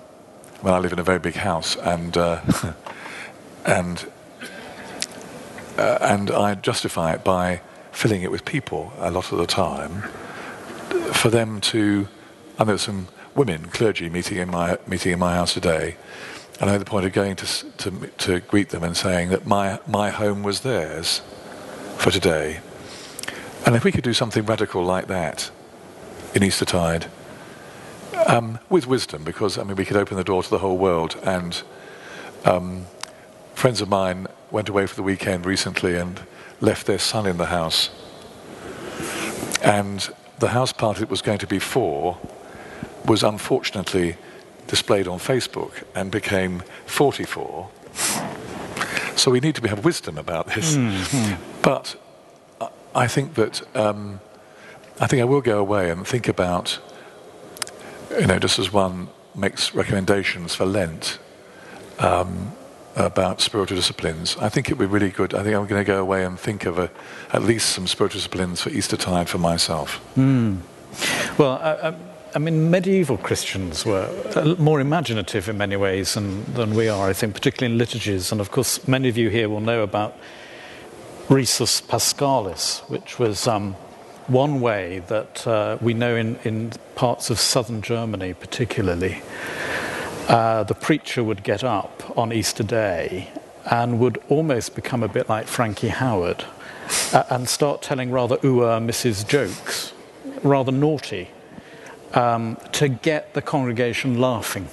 [0.64, 2.42] well, I live in a very big house, and uh,
[3.66, 4.12] and
[5.78, 7.62] uh, and I justify it by
[7.92, 10.04] filling it with people a lot of the time,
[11.14, 12.08] for them to.
[12.58, 15.98] I know some women, clergy, meeting in my meeting in my house today,
[16.60, 17.46] and I made the point of going to
[17.78, 21.22] to to greet them and saying that my my home was theirs
[21.98, 22.60] for today,
[23.66, 25.52] and if we could do something radical like that
[26.34, 27.08] in Eastertide,
[28.26, 31.18] um, with wisdom, because I mean we could open the door to the whole world,
[31.24, 31.62] and
[32.46, 32.86] um,
[33.54, 36.22] friends of mine went away for the weekend recently and
[36.62, 37.90] left their son in the house,
[39.62, 42.18] and the house party that was going to be for
[43.06, 44.16] was unfortunately
[44.68, 47.70] displayed on Facebook and became 44.
[49.18, 50.78] So we need to have wisdom about this.
[50.78, 51.62] Mm-hmm.
[51.62, 51.98] But
[52.96, 54.22] I think that um,
[55.02, 56.80] I think I will go away and think about,
[58.10, 61.20] you know, just as one makes recommendations for Lent
[62.00, 62.54] um,
[62.96, 64.38] about spiritual disciplines.
[64.38, 65.34] I think it would be really good.
[65.34, 66.90] I think I'm going to go away and think of a,
[67.34, 70.02] at least some spiritual disciplines for Eastertide for myself.
[70.16, 70.60] Mm.
[71.38, 71.96] Well, I, I
[72.36, 74.10] I mean, medieval Christians were
[74.60, 78.30] more imaginative in many ways than, than we are, I think, particularly in liturgies.
[78.30, 80.18] And of course, many of you here will know about
[81.30, 83.74] Risus Paschalis, which was um,
[84.28, 89.22] one way that uh, we know in, in parts of southern Germany, particularly,
[90.28, 93.30] uh, the preacher would get up on Easter Day
[93.70, 96.46] and would almost become a bit like Frankie Howerd
[97.14, 99.28] uh, and start telling rather ooh Mrs.
[99.28, 99.94] jokes,
[100.44, 101.30] rather naughty
[102.14, 104.68] um, to get the congregation laughing.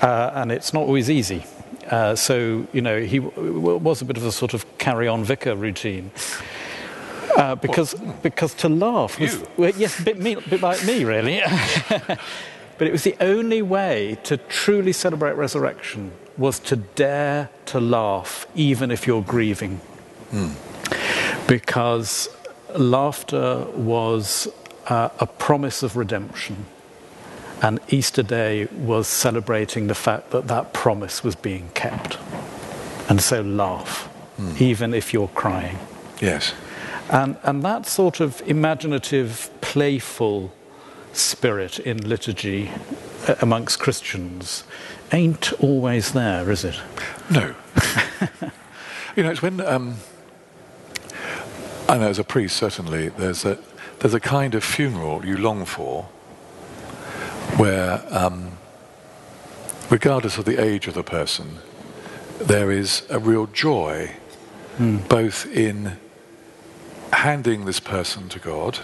[0.00, 1.44] Uh, and it's not always easy.
[1.90, 5.22] Uh, so, you know, he w- was a bit of a sort of carry on
[5.22, 6.10] vicar routine.
[7.36, 11.04] Uh, because, because to laugh was, well, yes, a bit, me, a bit like me,
[11.04, 11.40] really.
[12.82, 18.44] But it was the only way to truly celebrate resurrection was to dare to laugh,
[18.56, 19.80] even if you're grieving.
[21.46, 22.28] Because
[22.76, 24.48] laughter was
[24.88, 26.66] uh, a promise of redemption.
[27.62, 32.18] And Easter Day was celebrating the fact that that promise was being kept.
[33.08, 34.08] And so laugh,
[34.60, 35.78] even if you're crying.
[36.20, 36.52] Yes.
[37.12, 40.52] And, and that sort of imaginative, playful
[41.12, 42.70] spirit in liturgy
[43.28, 44.64] uh, amongst Christians
[45.12, 46.80] ain't always there, is it?
[47.30, 47.54] No.
[49.16, 49.96] you know, it's when um,
[51.88, 53.58] I know as a priest certainly there's a
[54.00, 56.04] there's a kind of funeral you long for
[57.56, 58.52] where, um,
[59.90, 61.58] regardless of the age of the person,
[62.40, 64.16] there is a real joy
[65.08, 65.98] both in
[67.12, 68.80] handing this person to God,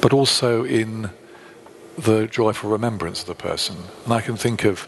[0.00, 1.10] but also in
[1.98, 3.76] the joyful remembrance of the person.
[4.04, 4.86] And I can think of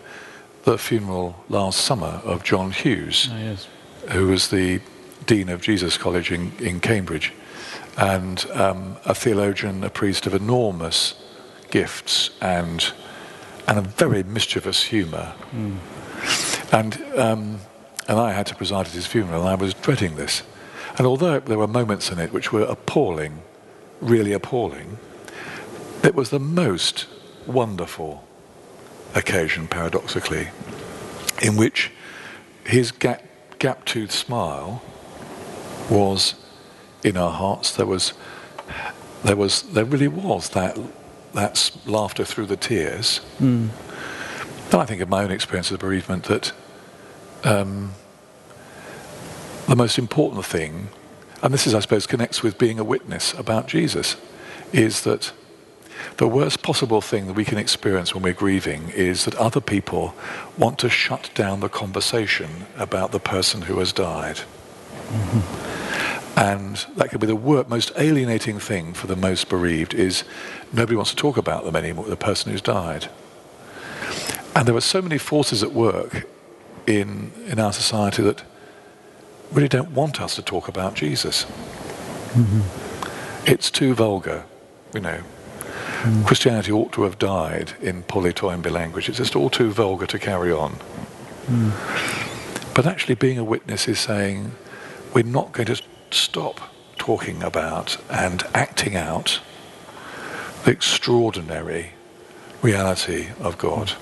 [0.64, 3.66] the funeral last summer of John Hughes, yes.
[4.10, 4.80] who was the
[5.26, 7.32] dean of Jesus College in, in Cambridge,
[7.96, 11.14] and um, a theologian, a priest of enormous
[11.70, 12.92] gifts and
[13.66, 15.34] and a very mischievous humour.
[16.72, 17.60] And um,
[18.08, 20.42] and I had to preside at his funeral, and I was dreading this.
[20.96, 23.42] And although there were moments in it which were appalling,
[24.00, 24.98] really appalling,
[26.02, 27.06] it was the most
[27.46, 28.26] wonderful
[29.14, 30.48] occasion, paradoxically,
[31.42, 31.90] in which
[32.64, 33.22] his gap,
[33.58, 34.82] gap-toothed smile
[35.90, 36.34] was
[37.02, 37.74] in our hearts.
[37.74, 38.12] There was,
[39.24, 40.78] there was, there really was that
[41.34, 43.20] that laughter through the tears.
[44.72, 46.52] And I think of my own experience of bereavement that
[47.44, 47.92] um,
[49.66, 50.88] the most important thing,
[51.42, 54.16] and this is, I suppose, connects with being a witness about Jesus,
[54.72, 55.32] is that
[56.16, 60.14] the worst possible thing that we can experience when we're grieving is that other people
[60.56, 64.40] want to shut down the conversation about the person who has died.
[66.36, 70.22] And that could be the wor- most alienating thing for the most bereaved is
[70.72, 73.08] nobody wants to talk about them anymore, the person who's died.
[74.54, 76.28] And there are so many forces at work
[76.86, 78.44] in, in our society that
[79.52, 81.44] really don't want us to talk about Jesus.
[81.44, 83.50] Mm-hmm.
[83.50, 84.44] It's too vulgar,
[84.94, 85.18] you know.
[85.18, 86.24] Mm-hmm.
[86.24, 89.08] Christianity ought to have died in polytoimbe language.
[89.08, 90.74] It's just all too vulgar to carry on.
[91.46, 92.74] Mm.
[92.74, 94.52] But actually, being a witness is saying
[95.14, 96.60] we're not going to stop
[96.98, 99.40] talking about and acting out
[100.64, 101.92] the extraordinary
[102.62, 103.92] reality of God.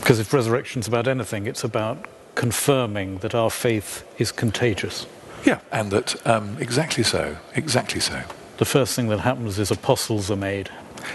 [0.00, 5.06] Because if resurrection's about anything, it's about confirming that our faith is contagious.
[5.44, 8.22] Yeah, and that um, exactly so, exactly so.
[8.56, 10.70] The first thing that happens is apostles are made.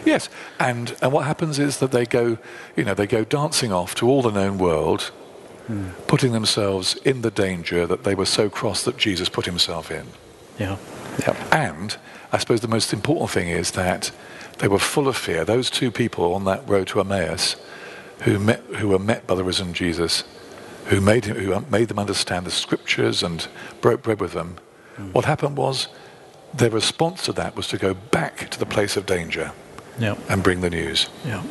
[0.05, 2.37] Yes, and and what happens is that they go,
[2.75, 5.11] you know, they go dancing off to all the known world,
[6.07, 10.07] putting themselves in the danger that they were so cross that Jesus put himself in.
[10.59, 10.77] Yeah.
[11.19, 11.35] Yeah.
[11.51, 11.95] And
[12.31, 14.11] I suppose the most important thing is that
[14.59, 15.45] they were full of fear.
[15.45, 17.55] Those two people on that road to Emmaus,
[18.21, 20.23] who met, who were met by the risen Jesus,
[20.89, 23.47] who made him, who um, made them understand the scriptures and
[23.81, 24.57] broke bread with them.
[24.95, 25.11] Hmm.
[25.11, 25.87] What happened was,
[26.53, 29.51] their response to that was to go back to the place of danger
[29.99, 30.15] Yeah.
[30.27, 31.07] and bring the news.
[31.25, 31.43] Yeah.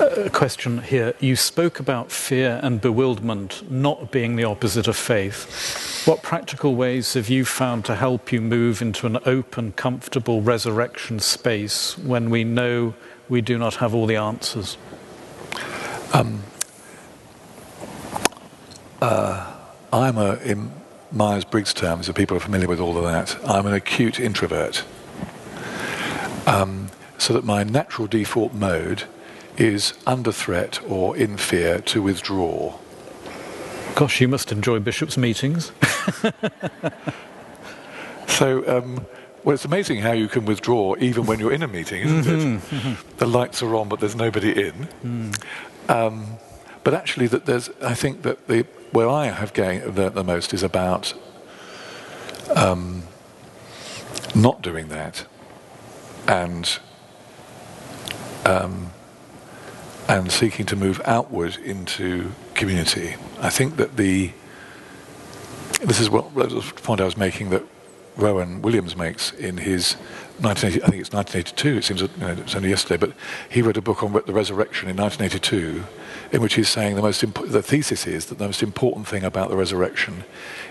[0.00, 1.12] A question here.
[1.20, 6.06] You spoke about fear and bewilderment not being the opposite of faith.
[6.06, 11.20] What practical ways have you found to help you move into an open, comfortable resurrection
[11.20, 12.94] space when we know
[13.28, 14.76] we do not have all the answers?
[16.14, 16.42] Um,
[19.02, 20.70] I'm a, in
[21.10, 24.84] Myers Briggs terms, if people are familiar with all of that, I'm an acute introvert.
[26.46, 26.88] Um,
[27.18, 29.04] so that my natural default mode
[29.56, 32.78] is under threat or in fear to withdraw.
[33.94, 35.72] Gosh, you must enjoy bishops' meetings.
[38.32, 39.06] So, um,
[39.44, 42.98] well, it's amazing how you can withdraw even when you're in a meeting, isn't it?
[43.18, 44.88] The lights are on, but there's nobody in.
[45.88, 46.26] Um,
[46.82, 50.54] but actually, that there's, I think that the where I have gained learnt the most
[50.54, 51.14] is about
[52.54, 53.02] um,
[54.34, 55.26] not doing that,
[56.28, 56.78] and
[58.44, 58.90] um,
[60.08, 63.16] and seeking to move outward into community.
[63.40, 64.32] I think that the
[65.80, 67.62] this is what the point I was making that
[68.16, 69.94] Rowan Williams makes in his
[70.40, 71.78] 1980, I think it's 1982.
[71.78, 73.14] It seems you know, it's only yesterday, but
[73.48, 75.84] he wrote a book on the resurrection in 1982,
[76.32, 79.22] in which he's saying the most imp- the thesis is that the most important thing
[79.22, 80.24] about the resurrection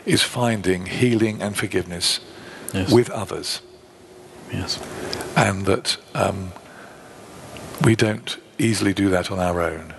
[0.05, 2.19] is finding healing and forgiveness
[2.73, 2.91] Yes.
[2.91, 3.61] with others
[4.51, 4.79] Yes.
[5.35, 6.51] and that um,
[7.83, 9.93] we don't easily do that on our own.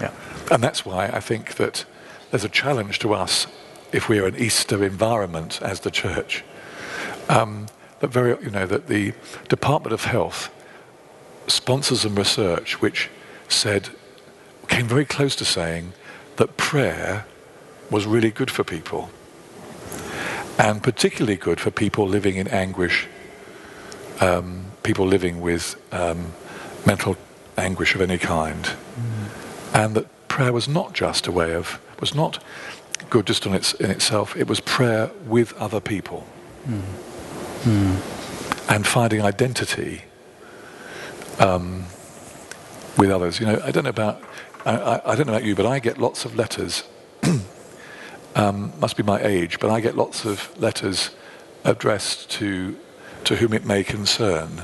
[0.00, 0.10] Yeah.
[0.50, 1.84] And that's why I think that
[2.30, 3.46] there's a challenge to us
[3.92, 6.42] if we are an Easter environment as the church.
[7.28, 7.66] Um,
[8.00, 9.12] that very, you know, that the
[9.48, 10.50] Department of Health
[11.46, 13.08] sponsors some research which
[13.48, 13.90] said,
[14.68, 15.92] came very close to saying
[16.36, 17.24] that prayer
[17.90, 19.10] was really good for people,
[20.58, 23.06] and particularly good for people living in anguish,
[24.20, 26.32] um, people living with um,
[26.84, 27.16] mental
[27.56, 29.74] anguish of any kind, mm.
[29.74, 32.42] and that prayer was not just a way of was not
[33.08, 34.36] good just on its, in itself.
[34.36, 36.26] It was prayer with other people,
[36.68, 36.80] mm.
[37.62, 38.70] Mm.
[38.70, 40.02] and finding identity
[41.38, 41.84] um,
[42.98, 43.40] with others.
[43.40, 44.22] You know, I don't know about
[44.66, 46.82] I, I, don't know about you, but I get lots of letters.
[48.34, 51.10] um, must be my age, but I get lots of letters
[51.64, 52.76] addressed to
[53.24, 54.62] to whom it may concern.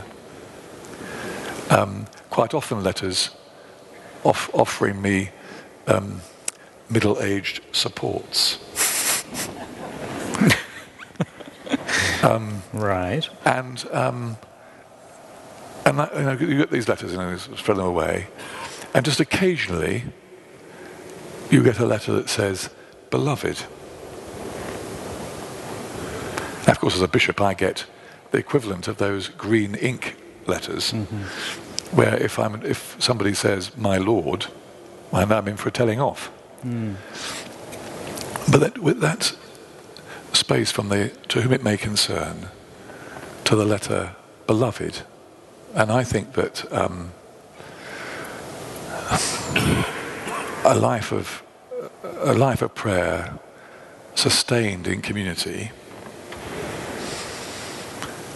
[1.70, 3.31] Um, quite often, letters
[4.24, 5.31] off, offering me
[5.87, 6.20] um,
[6.89, 8.59] middle-aged supports.
[12.23, 13.29] um, right.
[13.45, 14.37] And um,
[15.85, 18.29] and that, you, know, you get these letters, and you throw them away.
[18.94, 20.05] And just occasionally,
[21.51, 22.70] you get a letter that says,
[23.10, 23.64] Beloved.
[26.66, 27.86] Of course, as a bishop, I get
[28.31, 30.16] the equivalent of those green ink
[30.47, 31.97] letters, mm-hmm.
[31.97, 34.47] where if, I'm, if somebody says, My Lord,
[35.12, 36.31] I'm in for a telling off.
[36.64, 36.94] Mm.
[38.51, 39.35] But that, with that
[40.32, 42.48] space from the to whom it may concern
[43.44, 44.14] to the letter
[44.47, 45.02] beloved,
[45.74, 47.12] and I think that um,
[50.64, 51.43] a life of
[52.20, 53.39] a life of prayer
[54.14, 55.70] sustained in community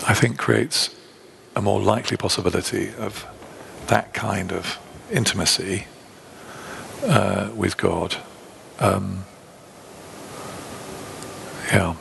[0.08, 0.94] I think creates
[1.56, 3.26] a more likely possibility of
[3.88, 4.78] that kind of
[5.10, 5.86] intimacy
[7.04, 8.16] uh, with God.
[8.78, 9.24] Um,
[11.72, 11.96] yeah.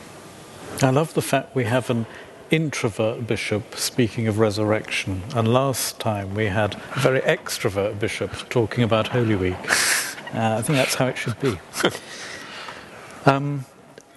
[0.82, 2.06] I love the fact we have an
[2.50, 8.84] introvert bishop speaking of resurrection, and last time we had a very extrovert bishop talking
[8.84, 9.56] about Holy Week.
[10.34, 11.58] Uh, I think that's how it should be.
[13.26, 13.64] Um,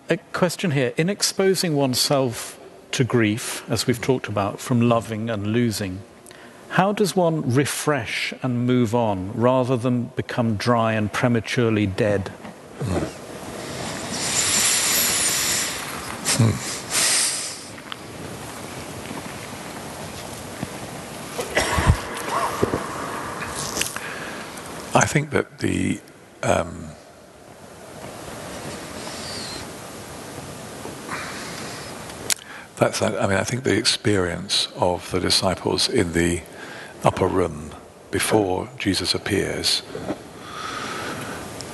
[0.07, 0.93] a question here.
[0.95, 2.59] In exposing oneself
[2.91, 6.01] to grief, as we've talked about, from loving and losing,
[6.69, 12.31] how does one refresh and move on rather than become dry and prematurely dead?
[12.77, 13.15] Mm.
[16.37, 16.68] Hmm.
[25.09, 25.99] Think that the
[26.43, 26.89] um,
[32.77, 33.01] that's.
[33.01, 36.41] I mean, I think the experience of the disciples in the
[37.03, 37.71] upper room
[38.11, 39.81] before Jesus appears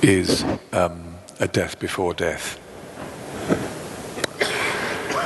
[0.00, 0.42] is
[0.72, 2.58] um, a death before death,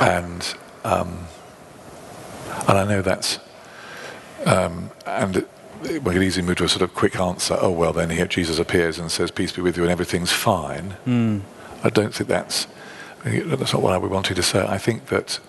[0.01, 1.27] and um,
[2.67, 3.39] and I know that's
[4.45, 5.45] um, and
[5.81, 7.57] we can easily move to a sort of quick answer.
[7.59, 10.95] Oh well, then here Jesus appears and says, "Peace be with you," and everything's fine.
[11.05, 11.41] Mm.
[11.83, 12.67] I don't think that's
[13.23, 14.65] that's not what I would want you to say.
[14.65, 15.39] I think that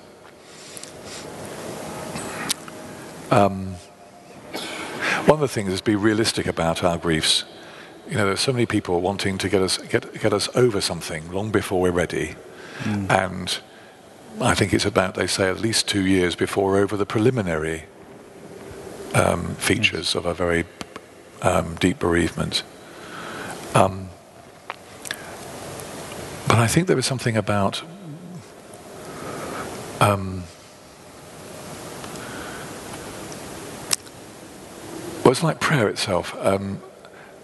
[3.31, 3.75] um,
[5.27, 7.45] one of the things is be realistic about our griefs.
[8.09, 11.31] You know, there's so many people wanting to get us get get us over something
[11.31, 12.37] long before we're ready,
[12.81, 13.11] mm.
[13.11, 13.59] and
[14.41, 17.85] I think it's about they say at least two years before over the preliminary
[19.15, 20.65] um, features of a very
[21.43, 22.63] um, deep bereavement.
[23.75, 24.09] Um,
[26.49, 27.83] but I think there was something about
[30.01, 30.43] um,
[35.25, 36.35] well, it's like prayer itself.
[36.41, 36.83] Um,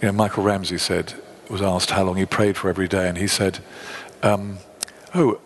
[0.03, 1.15] you know, Michael Ramsey said
[1.49, 3.61] was asked how long he prayed for every day, and he said,
[4.23, 4.59] um,
[5.15, 5.39] "Oh,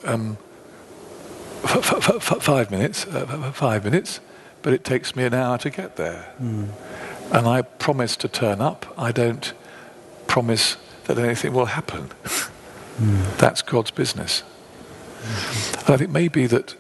[1.65, 4.21] f- f- f- five minutes, uh, five minutes."
[4.63, 6.33] But it takes me an hour to get there.
[6.41, 6.69] Mm.
[7.33, 8.87] And I promise to turn up.
[8.97, 9.53] I don't
[10.27, 12.11] promise that anything will happen.
[12.99, 13.37] Mm.
[13.39, 14.43] That's God's business.
[15.23, 15.81] Mm-hmm.
[15.81, 16.75] And I think maybe that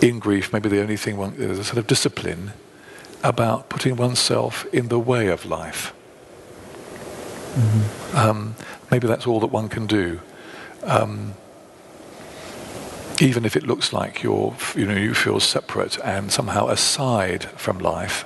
[0.00, 2.52] in grief, maybe the only thing one, there's a sort of discipline
[3.22, 5.92] about putting oneself in the way of life.
[7.54, 8.16] Mm-hmm.
[8.16, 8.54] Um,
[8.90, 10.20] maybe that's all that one can do.
[10.84, 11.34] Um,
[13.22, 17.78] even if it looks like you're, you know, you feel separate and somehow aside from
[17.78, 18.24] life,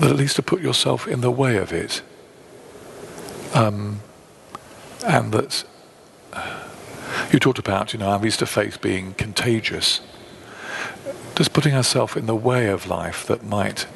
[0.00, 2.02] but at least to put yourself in the way of it.
[3.54, 4.00] Um,
[5.06, 5.62] and that
[7.32, 10.00] you talked about, you know, our Easter faith being contagious.
[11.36, 13.86] just putting ourselves in the way of life that might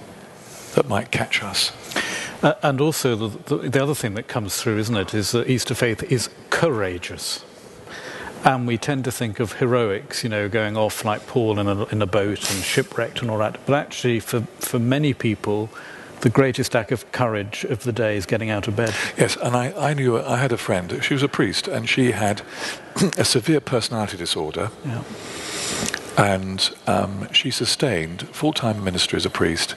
[0.75, 1.73] that might catch us.
[2.43, 5.49] Uh, and also, the, the, the, other thing that comes through, isn't it, is that
[5.49, 7.45] Easter faith is courageous.
[8.45, 11.85] And we tend to think of heroics, you know, going off like Paul in a,
[11.87, 13.59] in a boat and shipwrecked and all that.
[13.67, 15.69] But actually, for, for many people,
[16.21, 18.95] the greatest act of courage of the day is getting out of bed.
[19.17, 21.03] Yes, and I, I knew I had a friend.
[21.03, 22.43] She was a priest, and she had
[23.19, 24.71] a severe personality disorder.
[24.85, 25.03] Yeah.
[26.17, 29.75] And um, she sustained full time ministry as a priest.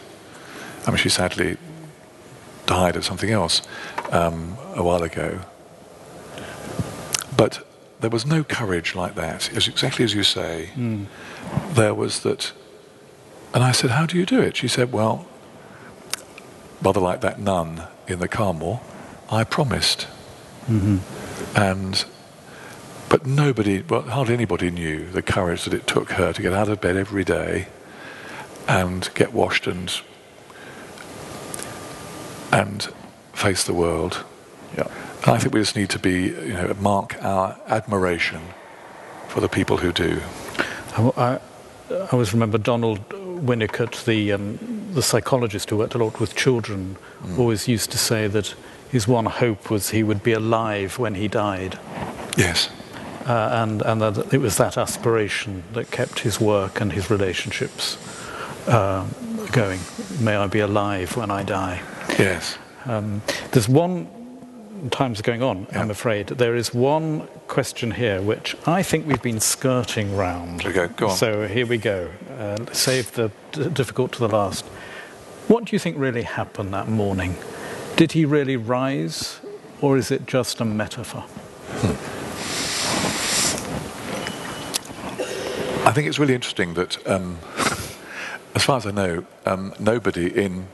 [0.87, 1.57] I mean, she sadly
[2.65, 3.61] died of something else
[4.11, 5.41] um, a while ago.
[7.35, 7.65] But
[7.99, 10.69] there was no courage like that, as exactly as you say.
[10.75, 11.05] Mm.
[11.71, 12.53] There was that,
[13.53, 15.25] and I said, "How do you do it?" She said, "Well,
[16.81, 18.81] rather like that nun in the Carmel,
[19.29, 20.07] I promised."
[20.67, 20.97] Mm-hmm.
[21.57, 22.05] And
[23.09, 26.69] but nobody, well, hardly anybody knew the courage that it took her to get out
[26.69, 27.67] of bed every day
[28.67, 29.99] and get washed and
[32.51, 32.87] and
[33.33, 34.23] face the world.
[34.77, 34.87] Yeah.
[35.23, 38.41] And I think we just need to be, you know, mark our admiration
[39.27, 40.21] for the people who do.
[40.97, 41.39] I, I,
[41.91, 44.59] I always remember Donald Winnicott, the um,
[44.93, 47.37] the psychologist who worked a lot with children, mm.
[47.37, 48.55] always used to say that
[48.91, 51.77] his one hope was he would be alive when he died.
[52.37, 52.69] Yes.
[53.25, 57.97] Uh, and and that it was that aspiration that kept his work and his relationships
[58.67, 59.05] uh,
[59.51, 59.79] going.
[60.19, 61.81] May I be alive when I die.
[62.17, 62.57] Yes.
[62.85, 63.21] Um,
[63.51, 64.07] there's one,
[64.89, 65.81] time's are going on, yeah.
[65.81, 66.27] I'm afraid.
[66.27, 70.65] There is one question here which I think we've been skirting round.
[70.65, 71.15] Okay, go on.
[71.15, 72.09] So here we go.
[72.37, 74.65] Uh, save the d- difficult to the last.
[75.47, 77.35] What do you think really happened that morning?
[77.95, 79.39] Did he really rise,
[79.81, 81.21] or is it just a metaphor?
[81.21, 82.19] Hmm.
[85.87, 87.39] I think it's really interesting that, um,
[88.55, 90.67] as far as I know, um, nobody in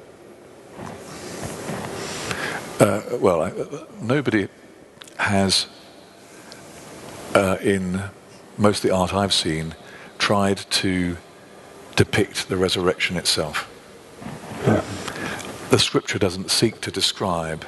[2.79, 3.51] uh, well, uh,
[4.01, 4.47] nobody
[5.17, 5.67] has,
[7.33, 8.01] uh, in
[8.57, 9.75] most of the art I've seen,
[10.17, 11.17] tried to
[11.95, 13.71] depict the resurrection itself.
[15.69, 17.63] The scripture doesn't seek to describe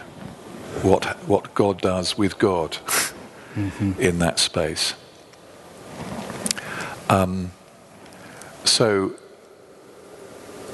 [0.81, 2.71] what, what God does with God
[3.55, 3.93] mm-hmm.
[3.99, 4.93] in that space.
[7.09, 7.51] Um,
[8.63, 9.13] so,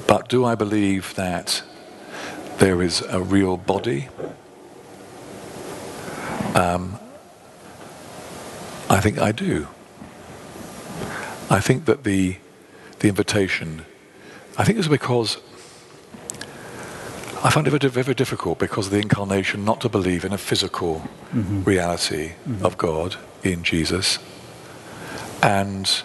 [0.06, 1.62] but do I believe that
[2.58, 4.08] there is a real body.
[6.64, 6.98] Um,
[8.88, 9.68] I think I do.
[11.50, 12.36] I think that the
[13.00, 13.84] the invitation,
[14.56, 15.38] I think it's because
[17.42, 20.38] I find it very, very difficult because of the incarnation not to believe in a
[20.38, 21.62] physical mm-hmm.
[21.64, 22.64] reality mm-hmm.
[22.64, 24.18] of God in Jesus,
[25.42, 26.02] and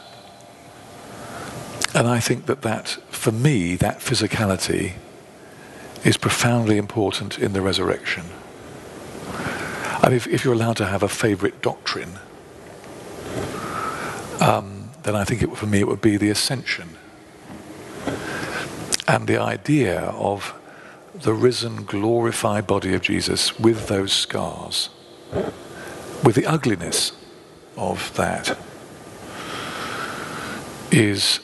[1.96, 4.94] and I think that that for me that physicality
[6.04, 8.26] is profoundly important in the resurrection.
[10.04, 12.20] And if, if you're allowed to have a favorite doctrine,
[14.40, 16.90] um, then I think it, for me it would be the ascension.
[19.08, 20.54] And the idea of
[21.14, 24.90] the risen, glorified body of Jesus with those scars,
[26.24, 27.12] with the ugliness
[27.76, 28.58] of that,
[30.92, 31.40] is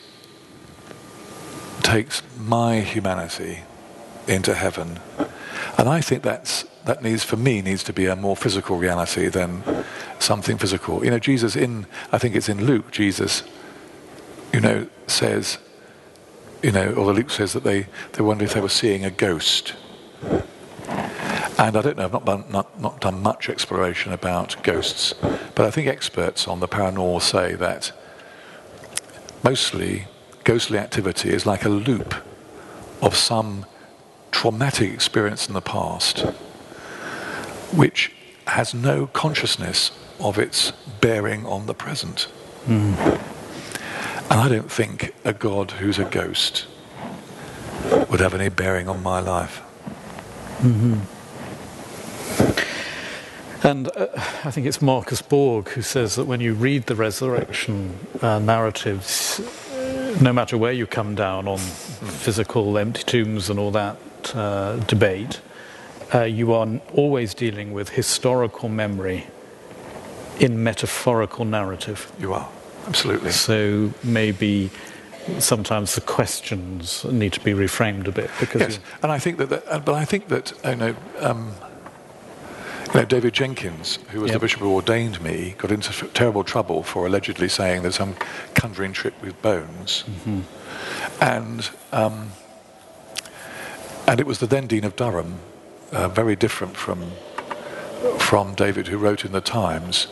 [1.81, 3.59] takes my humanity
[4.27, 4.99] into heaven.
[5.77, 9.27] And I think that's that needs for me needs to be a more physical reality
[9.27, 9.63] than
[10.19, 11.03] something physical.
[11.03, 13.43] You know, Jesus in I think it's in Luke, Jesus,
[14.53, 15.57] you know, says,
[16.63, 19.11] you know, or the Luke says that they, they wonder if they were seeing a
[19.11, 19.73] ghost.
[21.57, 25.13] And I don't know, I've not not, not done much exploration about ghosts,
[25.55, 27.91] but I think experts on the paranormal say that
[29.43, 30.07] mostly
[30.43, 32.13] ghostly activity is like a loop
[33.01, 33.65] of some
[34.31, 36.25] traumatic experience in the past
[37.75, 38.11] which
[38.47, 40.71] has no consciousness of its
[41.01, 42.27] bearing on the present.
[42.65, 43.21] Mm.
[44.29, 46.67] And I don't think a God who's a ghost
[48.09, 49.61] would have any bearing on my life.
[50.59, 50.99] Mm-hmm.
[53.67, 54.07] And uh,
[54.43, 59.41] I think it's Marcus Borg who says that when you read the resurrection uh, narratives,
[60.21, 63.97] no matter where you come down on physical empty tombs and all that,
[64.35, 65.41] uh, debate,
[66.13, 69.27] uh, you are always dealing with historical memory
[70.39, 72.11] in metaphorical narrative.
[72.19, 72.49] You are,
[72.87, 73.31] absolutely.
[73.31, 74.69] So maybe
[75.39, 79.49] sometimes the questions need to be reframed a bit because yes, and I think that,
[79.49, 81.53] that uh, but I think that you know, um,
[82.93, 84.35] You know, David Jenkins, who was Yep.
[84.39, 88.15] the bishop who ordained me, got into terrible trouble for allegedly saying there's some
[88.53, 90.05] conjuring trick with bones.
[91.19, 92.31] And, um,
[94.07, 95.39] and it was the then Dean of Durham,
[95.95, 97.11] uh, very different from,
[98.19, 100.07] from David, who wrote in the Times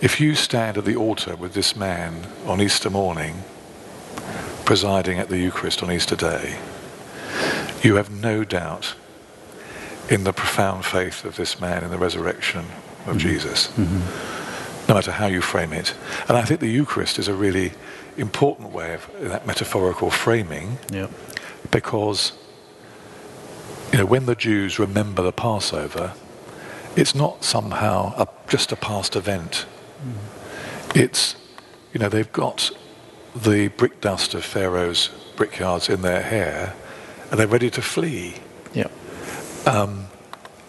[0.00, 3.42] if you stand at the altar with this man on Easter morning,
[4.64, 6.58] presiding at the Eucharist on Easter Day,
[7.82, 8.94] you have no doubt
[10.10, 12.66] in the profound faith of this man in the resurrection
[13.06, 15.94] of Jesus, no matter how you frame it.
[16.28, 17.72] And I think the Eucharist is a really
[18.18, 21.06] important way of that metaphorical framing Yeah.
[21.70, 22.32] because
[23.94, 26.14] you know when the Jews remember the Passover,
[26.96, 29.66] it's not somehow a, just a past event.
[30.04, 30.96] Mm.
[30.96, 31.36] It's
[31.92, 32.72] you know they've got
[33.36, 36.74] the brick dust of Pharaoh's brickyards in their hair,
[37.30, 38.34] and they're ready to flee.
[38.72, 38.88] Yeah.
[39.64, 40.08] Um,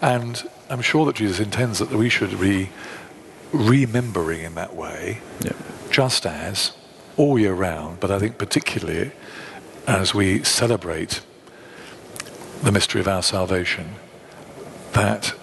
[0.04, 2.70] and I'm sure that Jesus intends that we should be
[3.52, 5.54] remembering in that way, Yeah.
[5.90, 6.74] just as
[7.18, 9.14] all year round, but I think particularly
[9.88, 11.22] as we celebrate
[12.64, 13.96] the mystery of our salvation,
[14.94, 15.34] that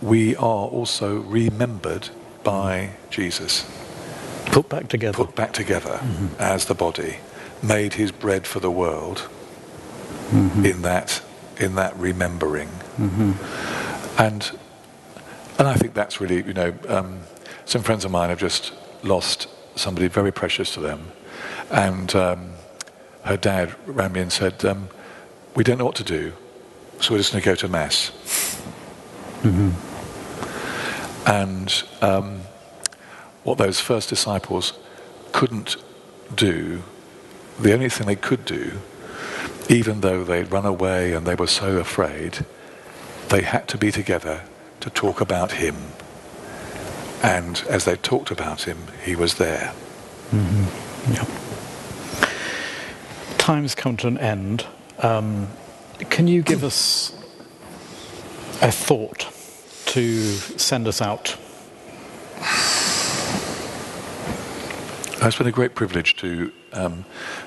[0.00, 2.08] we are also remembered
[2.42, 3.66] by Jesus,
[4.46, 5.16] Put back together.
[5.16, 6.00] put back together
[6.38, 7.18] as the body,
[7.62, 9.28] made his bread for the world
[10.32, 11.22] in that
[11.58, 12.68] in that remembering.
[14.18, 14.50] And
[15.58, 17.20] and I think that's really, you know, um,
[17.64, 18.72] some friends of mine have just
[19.02, 21.12] lost somebody very precious to them,
[21.70, 22.52] and um,
[23.24, 24.88] her dad ran me and said, um,
[25.54, 26.32] "We don't know what to do,
[27.00, 28.10] so we're just going to go to mass."
[31.26, 32.40] And um,
[33.44, 34.72] what those first disciples
[35.32, 35.76] couldn't
[36.34, 36.82] do,
[37.58, 38.80] the only thing they could do,
[39.68, 42.44] even though they'd run away and they were so afraid,
[43.28, 44.42] they had to be together
[44.80, 45.76] to talk about him.
[47.22, 49.72] And as they talked about him, he was there.
[50.32, 51.24] Yeah.
[53.38, 54.66] Time's come to an end.
[54.98, 55.48] Um,
[56.08, 57.12] can you give us
[58.62, 59.28] a thought
[59.86, 60.22] to
[60.58, 61.36] send us out?
[65.22, 67.04] It's been a great privilege to um,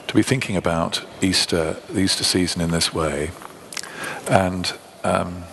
[0.08, 3.32] to be thinking about Easter, the Easter season in this way,
[4.30, 4.72] and
[5.04, 5.44] um,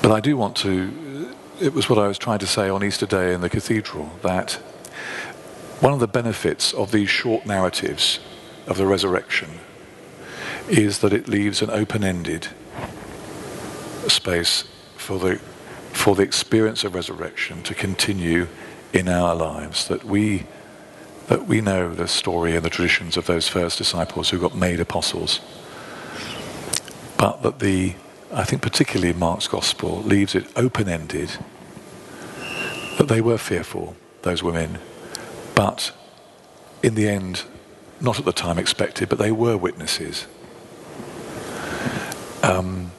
[0.00, 1.34] but I do want to.
[1.60, 4.52] It was what I was trying to say on Easter Day in the cathedral that
[5.80, 8.20] one of the benefits of these short narratives
[8.66, 9.50] of the resurrection
[10.68, 12.48] is that it leaves an open-ended
[14.06, 14.64] space
[14.96, 15.40] for the
[15.92, 18.46] for the experience of resurrection to continue
[18.92, 20.46] in our lives that we
[21.26, 24.80] that we know the story and the traditions of those first disciples who got made
[24.80, 25.40] apostles.
[27.18, 27.94] But that the
[28.32, 31.30] I think particularly Mark's gospel leaves it open-ended
[32.98, 34.78] that they were fearful those women.
[35.54, 35.92] But
[36.82, 37.44] in the end
[38.00, 40.26] not at the time expected but they were witnesses
[42.42, 42.90] um,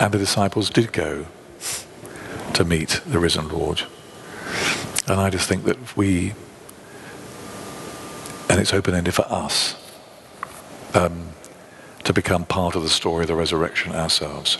[0.00, 1.26] and the disciples did go
[2.54, 3.82] to meet the risen Lord.
[5.06, 6.34] And I just think that we,
[8.48, 9.76] and it's open ended for us,
[10.94, 11.28] um,
[12.04, 14.58] to become part of the story of the resurrection ourselves.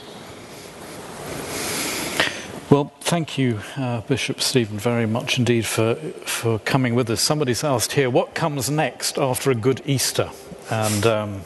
[2.71, 7.23] Well, thank you, uh, Bishop Stephen, very much indeed for, for coming with us.
[7.23, 10.31] Somebody's asked here, what comes next after a good Easter?
[10.71, 11.41] And um,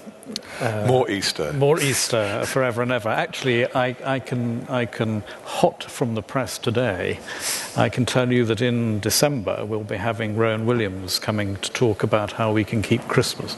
[0.87, 1.53] More Easter.
[1.53, 3.09] more Easter forever and ever.
[3.09, 7.19] Actually, I, I, can, I can, hot from the press today,
[7.77, 12.03] I can tell you that in December we'll be having Rowan Williams coming to talk
[12.03, 13.57] about how we can keep Christmas.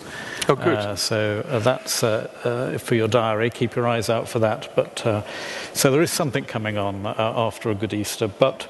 [0.48, 0.78] Oh, good.
[0.78, 3.50] Uh, so uh, that's uh, uh, for your diary.
[3.50, 4.68] Keep your eyes out for that.
[4.74, 5.22] But uh,
[5.72, 8.28] so there is something coming on uh, after a good Easter.
[8.28, 8.68] But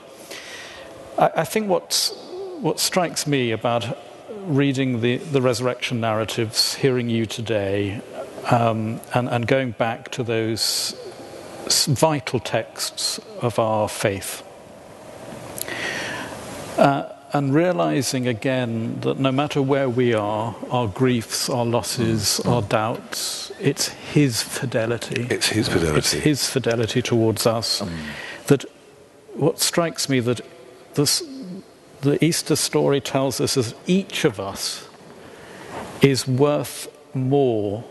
[1.18, 2.12] I, I think what's,
[2.60, 3.98] what strikes me about
[4.44, 8.00] reading the, the resurrection narratives, hearing you today,
[8.50, 10.94] um, and, and going back to those
[11.88, 14.42] vital texts of our faith.
[16.76, 22.62] Uh, and realizing again that no matter where we are, our griefs, our losses, our
[22.62, 25.26] doubts, it's His fidelity.
[25.28, 26.20] It's His It's fidelity.
[26.20, 27.82] His fidelity towards us.
[28.46, 28.64] That
[29.34, 30.42] what strikes me that
[30.94, 31.22] this,
[32.05, 34.89] the Easter story tells us is each of us
[36.02, 37.82] is worth more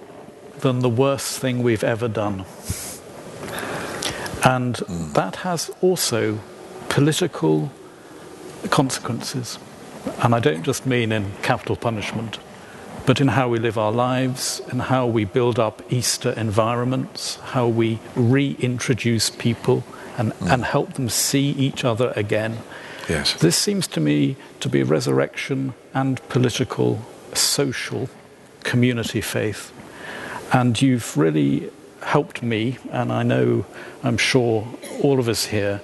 [0.60, 2.46] than the worst thing we've ever done.
[4.46, 4.76] And
[5.16, 6.40] that has also
[6.90, 7.72] political
[8.70, 9.58] consequences.
[10.22, 12.38] And I don't just mean in capital punishment,
[13.06, 17.68] but in how we live our lives, in how we build up Easter environments, how
[17.68, 19.84] we reintroduce people
[20.18, 22.60] and, and help them see each other again.
[23.10, 23.34] Yes.
[23.34, 27.02] This seems to me to be a resurrection and political,
[27.34, 28.10] social,
[28.64, 29.72] community faith.
[30.54, 31.70] And you've really
[32.02, 33.66] helped me, and I know,
[34.04, 34.68] I'm sure,
[35.02, 35.82] all of us here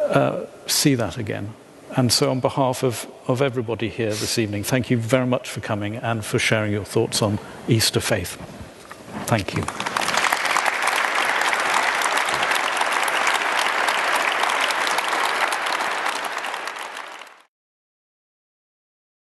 [0.00, 1.54] uh, see that again.
[1.96, 5.60] And so, on behalf of, of everybody here this evening, thank you very much for
[5.60, 7.38] coming and for sharing your thoughts on
[7.68, 8.36] Easter faith.
[9.26, 9.95] Thank you.